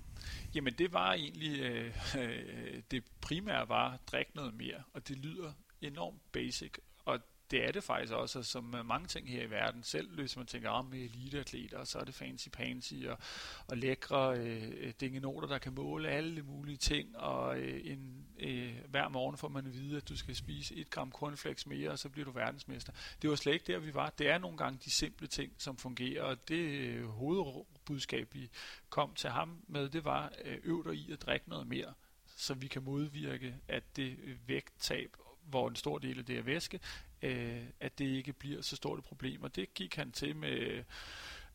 [0.54, 5.18] Jamen det var egentlig, øh, øh, det primære var at drikke noget mere, og det
[5.18, 6.72] lyder enormt basic,
[7.04, 7.20] og
[7.50, 9.82] det er det faktisk også, som øh, mange ting her i verden.
[9.82, 13.18] Selv hvis man tænker om med eliteatleter, så er det fancy pansy og,
[13.66, 19.08] og lækre øh, dingenoter, der kan måle alle mulige ting, og øh, en, øh, hver
[19.08, 22.08] morgen får man at vide, at du skal spise et gram cornflakes mere, og så
[22.08, 22.92] bliver du verdensmester.
[23.22, 24.10] Det var slet ikke der, vi var.
[24.10, 28.50] Det er nogle gange de simple ting, som fungerer, og det øh, hovedbudskab, vi
[28.88, 31.94] kom til ham med, det var, øh, øv dig i at drikke noget mere,
[32.36, 35.16] så vi kan modvirke, at det øh, vægttab
[35.46, 36.80] hvor en stor del af det er væske,
[37.22, 39.42] øh, at det ikke bliver så stort et problem.
[39.42, 40.84] Og det gik han til med,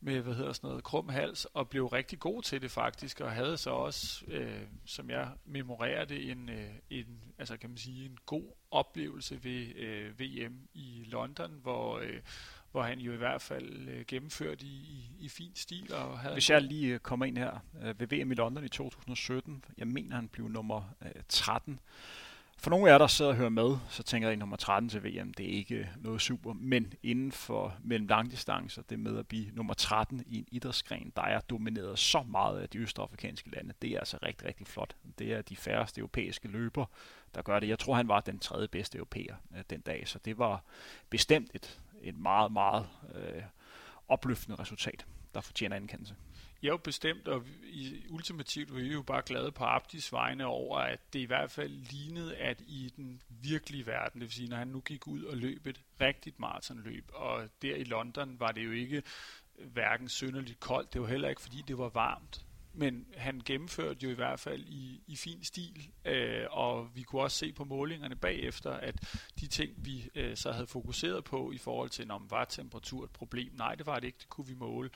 [0.00, 3.32] med hvad hedder sådan noget, krum hals, og blev rigtig god til det faktisk, og
[3.32, 8.04] havde så også, øh, som jeg memorerer det, en, øh, en, altså kan man sige,
[8.04, 12.20] en god oplevelse ved øh, VM i London, hvor, øh,
[12.72, 15.94] hvor han jo i hvert fald øh, gennemførte i, i, i fin stil.
[15.94, 18.68] Og havde Hvis jeg lige øh, kommer ind her øh, ved VM i London i
[18.68, 21.80] 2017, jeg mener han blev nummer øh, 13,
[22.62, 24.88] for nogle af jer, der sidder og hører med, så tænker jeg, at nummer 13
[24.88, 26.52] til VM, det er ikke noget super.
[26.52, 31.22] Men inden for mellem langdistancer, det med at blive nummer 13 i en idrætsgren, der
[31.22, 34.96] er domineret så meget af de østafrikanske lande, det er altså rigtig, rigtig flot.
[35.18, 36.86] Det er de færreste europæiske løber,
[37.34, 37.68] der gør det.
[37.68, 40.64] Jeg tror, han var den tredje bedste europæer øh, den dag, så det var
[41.10, 43.42] bestemt et, et meget, meget øh,
[44.08, 46.14] opløftende resultat, der fortjener anerkendelse.
[46.62, 51.12] Jo, bestemt, og i, ultimativt var vi jo bare glade på Abdis vegne over, at
[51.12, 54.68] det i hvert fald lignede, at i den virkelige verden, det vil sige, når han
[54.68, 58.70] nu gik ud og løb et rigtigt maratonløb, og der i London var det jo
[58.70, 59.02] ikke
[59.54, 62.44] hverken synderligt koldt, det var heller ikke, fordi det var varmt,
[62.74, 67.22] men han gennemførte jo i hvert fald i, i fin stil, øh, og vi kunne
[67.22, 71.58] også se på målingerne bagefter, at de ting, vi øh, så havde fokuseret på i
[71.58, 74.54] forhold til, om var temperatur et problem, nej, det var det ikke, det kunne vi
[74.54, 74.90] måle.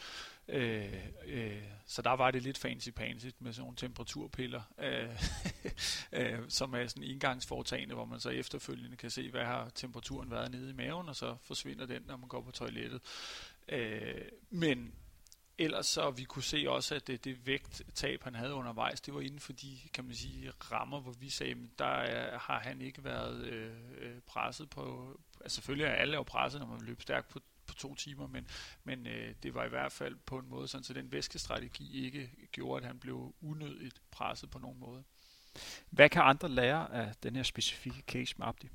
[0.49, 0.95] Øh,
[1.27, 5.23] øh, så der var det lidt fancy pansy med sådan nogle temperaturpiller, øh,
[6.21, 10.51] øh, som er sådan engangsforetagende, hvor man så efterfølgende kan se, hvad har temperaturen været
[10.51, 13.01] nede i maven, og så forsvinder den, når man går på toilettet.
[13.69, 14.95] Øh, men
[15.59, 19.21] ellers så vi kunne se også, at det, det vægttab, han havde undervejs, det var
[19.21, 23.05] inden for de, kan man sige, rammer, hvor vi sagde, der er, har han ikke
[23.05, 27.29] været øh, øh, presset på, altså selvfølgelig er alle jo presset, når man løber stærkt
[27.29, 28.49] på, på to timer, men,
[28.85, 32.31] men øh, det var i hvert fald på en måde, sådan, så den væskestrategi ikke
[32.53, 35.05] gjorde, at han blev unødigt presset på nogen måde.
[35.91, 38.69] Hvad kan andre lære af den her specifikke case med Abdi?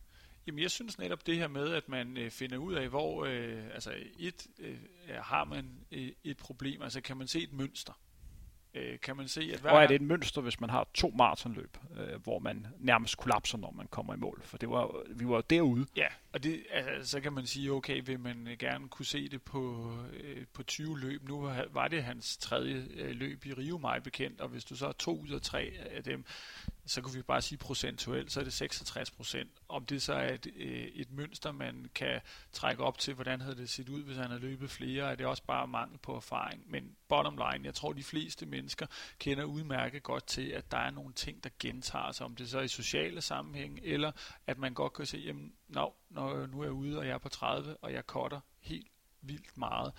[0.47, 3.63] Jamen, jeg synes netop det her med, at man øh, finder ud af, hvor øh,
[3.73, 4.77] altså et øh,
[5.09, 7.93] har man øh, et problem, altså kan man se et mønster
[8.73, 11.13] øh, kan man se, at hver Og er det et mønster, hvis man har to
[11.17, 14.41] maratonløb, øh, hvor man nærmest kollapser, når man kommer i mål?
[14.43, 15.85] For det var, vi var derude.
[15.95, 19.41] Ja, og det, altså, så kan man sige, okay, vil man gerne kunne se det
[19.41, 21.27] på, øh, på 20 løb.
[21.27, 24.85] Nu var det hans tredje øh, løb i Rio, mig bekendt, og hvis du så
[24.85, 26.25] har to ud af tre af dem,
[26.85, 29.51] så kunne vi bare sige procentuelt, så er det 66 procent.
[29.69, 32.21] Om det så er et, øh, et mønster, man kan
[32.51, 35.25] trække op til, hvordan havde det set ud, hvis han havde løbet flere, er det
[35.25, 36.71] også bare mangel på erfaring.
[36.71, 38.85] Men bottom line, jeg tror, de fleste mennesker
[39.19, 42.59] kender udmærket godt til, at der er nogle ting, der gentager sig, om det så
[42.59, 44.11] er i sociale sammenhæng, eller
[44.47, 47.17] at man godt kan se, jamen, no, når nu er jeg ude, og jeg er
[47.17, 48.87] på 30, og jeg cutter helt
[49.21, 49.93] vildt meget.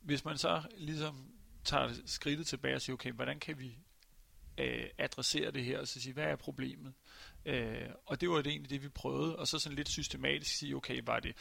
[0.00, 1.30] Hvis man så ligesom
[1.64, 3.78] tager skridtet tilbage og siger, okay, hvordan kan vi
[4.58, 6.92] øh, adressere det her, og så sige, hvad er problemet?
[7.46, 10.76] Øh, og det var det egentlig det, vi prøvede, og så sådan lidt systematisk sige,
[10.76, 11.36] okay, var det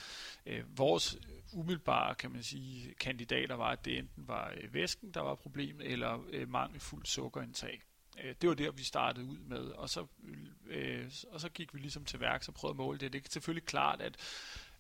[0.45, 1.17] øh, vores
[1.53, 5.91] umiddelbare, kan man sige, kandidater var, at det enten var øh, væsken, der var problemet,
[5.91, 7.81] eller øh, mangelfuldt sukkerindtag.
[8.23, 11.73] Øh, det var der, vi startede ud med, og så, øh, øh og så gik
[11.73, 13.13] vi ligesom til værk og prøvede at måle det.
[13.13, 14.17] Det er selvfølgelig klart, at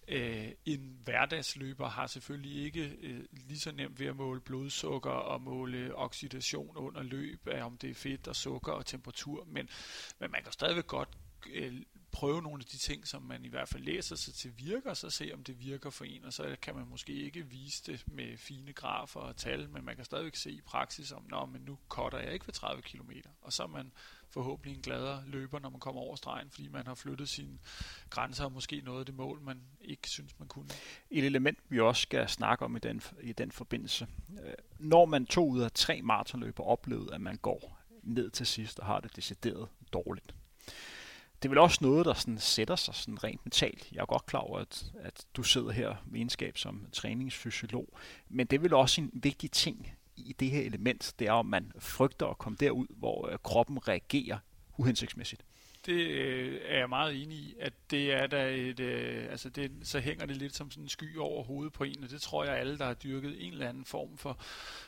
[0.07, 5.41] Øh, en hverdagsløber har selvfølgelig ikke øh, lige så nemt ved at måle blodsukker og
[5.41, 9.69] måle oxidation under løb, af om det er fedt og sukker og temperatur, men,
[10.19, 11.09] men man kan stadigvæk godt
[11.53, 11.81] øh,
[12.11, 15.09] prøve nogle af de ting, som man i hvert fald læser sig til virker, så
[15.09, 18.37] se om det virker for en, og så kan man måske ikke vise det med
[18.37, 21.77] fine grafer og tal, men man kan stadigvæk se i praksis om, nå, men nu
[21.89, 23.91] cutter jeg ikke ved 30 km, og så er man
[24.33, 27.57] forhåbentlig en gladere løber, når man kommer over stregen, fordi man har flyttet sine
[28.09, 30.69] grænser og måske noget det mål, man ikke synes, man kunne.
[31.11, 34.07] Et element, vi også skal snakke om i den, i den forbindelse.
[34.43, 38.79] Øh, når man to ud af tre maratonløber oplevede, at man går ned til sidst
[38.79, 40.35] og har det decideret dårligt,
[41.41, 43.91] det er vel også noget, der sådan sætter sig sådan rent mentalt.
[43.91, 47.97] Jeg er godt klar over, at, at du sidder her med egenskab som træningsfysiolog,
[48.29, 51.45] men det er vel også en vigtig ting i det her element, det er, om
[51.45, 54.37] man frygter at komme derud, hvor øh, kroppen reagerer
[54.77, 55.43] uhensigtsmæssigt.
[55.85, 59.71] Det øh, er jeg meget enig i, at det er da et, øh, altså det,
[59.83, 62.43] så hænger det lidt som sådan en sky over hovedet på en, og det tror
[62.43, 64.39] jeg alle, der har dyrket en eller anden form for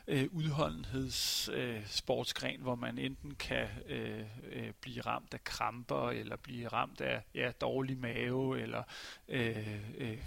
[0.08, 6.68] øh, udholdenhedssportsgren, øh, hvor man enten kan øh, øh, blive ramt af kramper, eller blive
[6.68, 8.84] ramt af ja, dårlig mave, eller
[9.28, 10.18] øh, øh,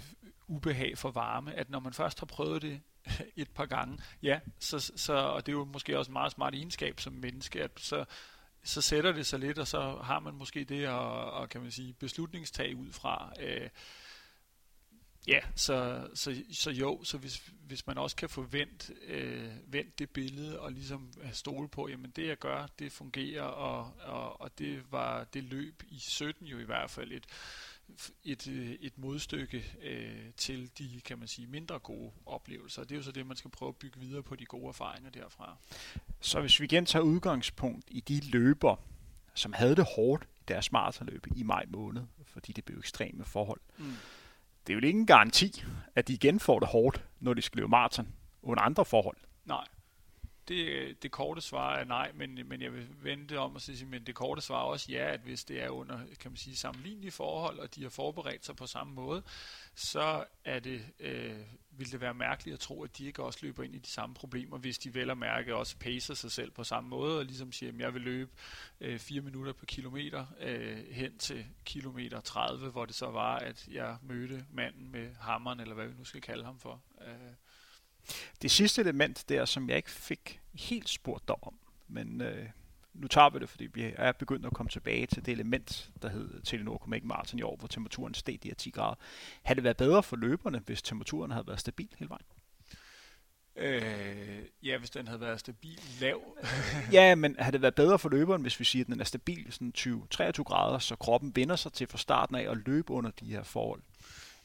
[0.47, 2.81] ubehag for varme, at når man først har prøvet det
[3.35, 6.53] et par gange, ja, så, så, og det er jo måske også en meget smart
[6.53, 8.05] egenskab som menneske, at så
[8.63, 11.71] så sætter det sig lidt, og så har man måske det og, og kan man
[11.71, 13.33] sige beslutningstag ud fra.
[13.39, 13.69] Øh,
[15.27, 20.09] ja, så, så, så jo, så hvis, hvis man også kan forvente øh, vendt det
[20.09, 24.59] billede og ligesom øh, stole på, jamen det jeg gør, det fungerer, og, og, og
[24.59, 27.25] det var det løb i 17 jo i hvert fald et
[28.23, 32.81] et, øh, et modstykke øh, til de, kan man sige, mindre gode oplevelser.
[32.83, 35.09] Det er jo så det, man skal prøve at bygge videre på de gode erfaringer
[35.09, 35.57] derfra.
[36.21, 38.75] Så hvis vi igen tager udgangspunkt i de løber,
[39.33, 43.59] som havde det hårdt i deres maratonløb i maj måned, fordi det blev ekstreme forhold.
[43.77, 43.93] Mm.
[44.67, 45.63] Det er jo ikke en garanti,
[45.95, 48.07] at de igen får det hårdt, når de skal løbe maraton
[48.41, 49.17] under andre forhold.
[49.45, 49.65] Nej
[50.49, 54.03] det, det korte svar er nej, men, men jeg vil vente om at sige, men
[54.03, 57.11] det korte svar er også ja, at hvis det er under, kan man sige, sammenlignelige
[57.11, 59.23] forhold, og de har forberedt sig på samme måde,
[59.75, 61.37] så er det, øh,
[61.71, 64.15] vil det være mærkeligt at tro, at de ikke også løber ind i de samme
[64.15, 67.51] problemer, hvis de vel og mærke også pacer sig selv på samme måde, og ligesom
[67.51, 68.31] siger, at jeg vil løbe
[68.81, 73.67] øh, 4 minutter per kilometer øh, hen til kilometer 30, hvor det så var, at
[73.71, 76.81] jeg mødte manden med hammeren, eller hvad vi nu skal kalde ham for.
[77.01, 77.33] Øh,
[78.41, 81.53] det sidste element der, som jeg ikke fik helt spurgt dig om,
[81.87, 82.45] men øh,
[82.93, 86.09] nu tager vi det, fordi vi er begyndt at komme tilbage til det element, der
[86.09, 88.95] hed Telenor Copenhagen Marathon i år, hvor temperaturen steg de her 10 grader.
[89.43, 92.25] Havde det været bedre for løberne, hvis temperaturen havde været stabil hele vejen?
[93.55, 96.21] Øh, ja, hvis den havde været stabil lav.
[96.91, 99.51] ja, men havde det været bedre for løberen, hvis vi siger, at den er stabil
[99.51, 103.25] sådan 20-23 grader, så kroppen vender sig til fra starten af at løbe under de
[103.25, 103.81] her forhold?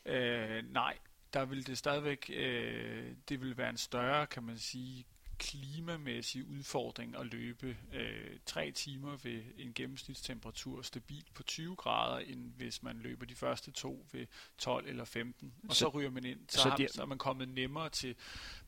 [0.06, 0.94] Øh, nej,
[1.34, 5.06] der vil det stadigvæk, øh, det vil være en større, kan man sige,
[5.38, 12.52] klimamæssig udfordring at løbe øh, tre timer ved en gennemsnitstemperatur stabilt på 20 grader, end
[12.56, 14.26] hvis man løber de første to ved
[14.58, 15.54] 12 eller 15.
[15.68, 17.90] Og så, så ryger man ind, så, så, har, de, så er man kommet nemmere
[17.90, 18.14] til,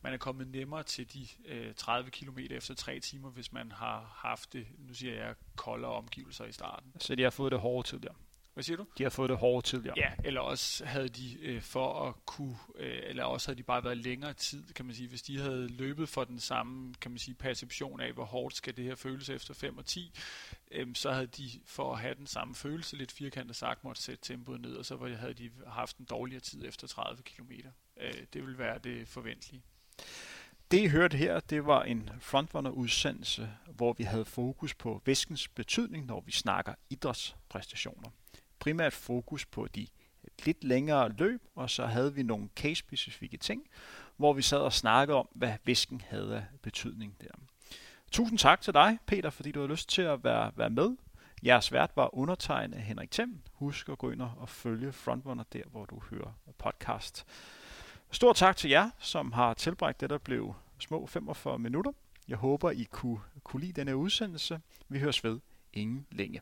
[0.01, 4.13] man er kommet nemmere til de øh, 30 km efter tre timer, hvis man har
[4.15, 6.93] haft det, nu siger jeg, koldere omgivelser i starten.
[6.99, 8.15] Så de har fået det hårde tidligere?
[8.57, 8.85] Hvad siger du?
[8.97, 9.95] De har fået det hårde tidligere.
[9.97, 13.83] Ja, eller også havde de øh, for at kunne, øh, eller også havde de bare
[13.83, 15.09] været længere tid, kan man sige.
[15.09, 18.77] Hvis de havde løbet for den samme, kan man sige, perception af, hvor hårdt skal
[18.77, 20.11] det her føles efter 5 og 10,
[20.71, 24.23] øh, så havde de for at have den samme følelse, lidt firkantet sagt, måtte sætte
[24.23, 27.51] tempoet ned, og så havde de haft en dårligere tid efter 30 km.
[28.01, 29.63] Øh, det vil være det forventelige.
[30.71, 36.05] Det I hørte her, det var en frontrunner-udsendelse, hvor vi havde fokus på væskens betydning,
[36.05, 38.09] når vi snakker idrætspræstationer
[38.59, 39.87] primært fokus på de
[40.45, 43.67] lidt længere løb, og så havde vi nogle case-specifikke ting,
[44.17, 47.27] hvor vi sad og snakkede om, hvad væsken havde af betydning der.
[48.11, 50.95] Tusind tak til dig, Peter, fordi du har lyst til at være, være med.
[51.45, 53.41] Jeres vært var undertegnet Henrik Thiem.
[53.51, 57.25] Husk at gå ind og følge Frontrunner der, hvor du hører podcast.
[58.11, 61.91] Stor tak til jer, som har tilbragt det, der blev små 45 minutter.
[62.27, 64.61] Jeg håber, I kunne, kunne lide denne udsendelse.
[64.89, 65.39] Vi høres ved
[65.73, 66.41] ingen længe.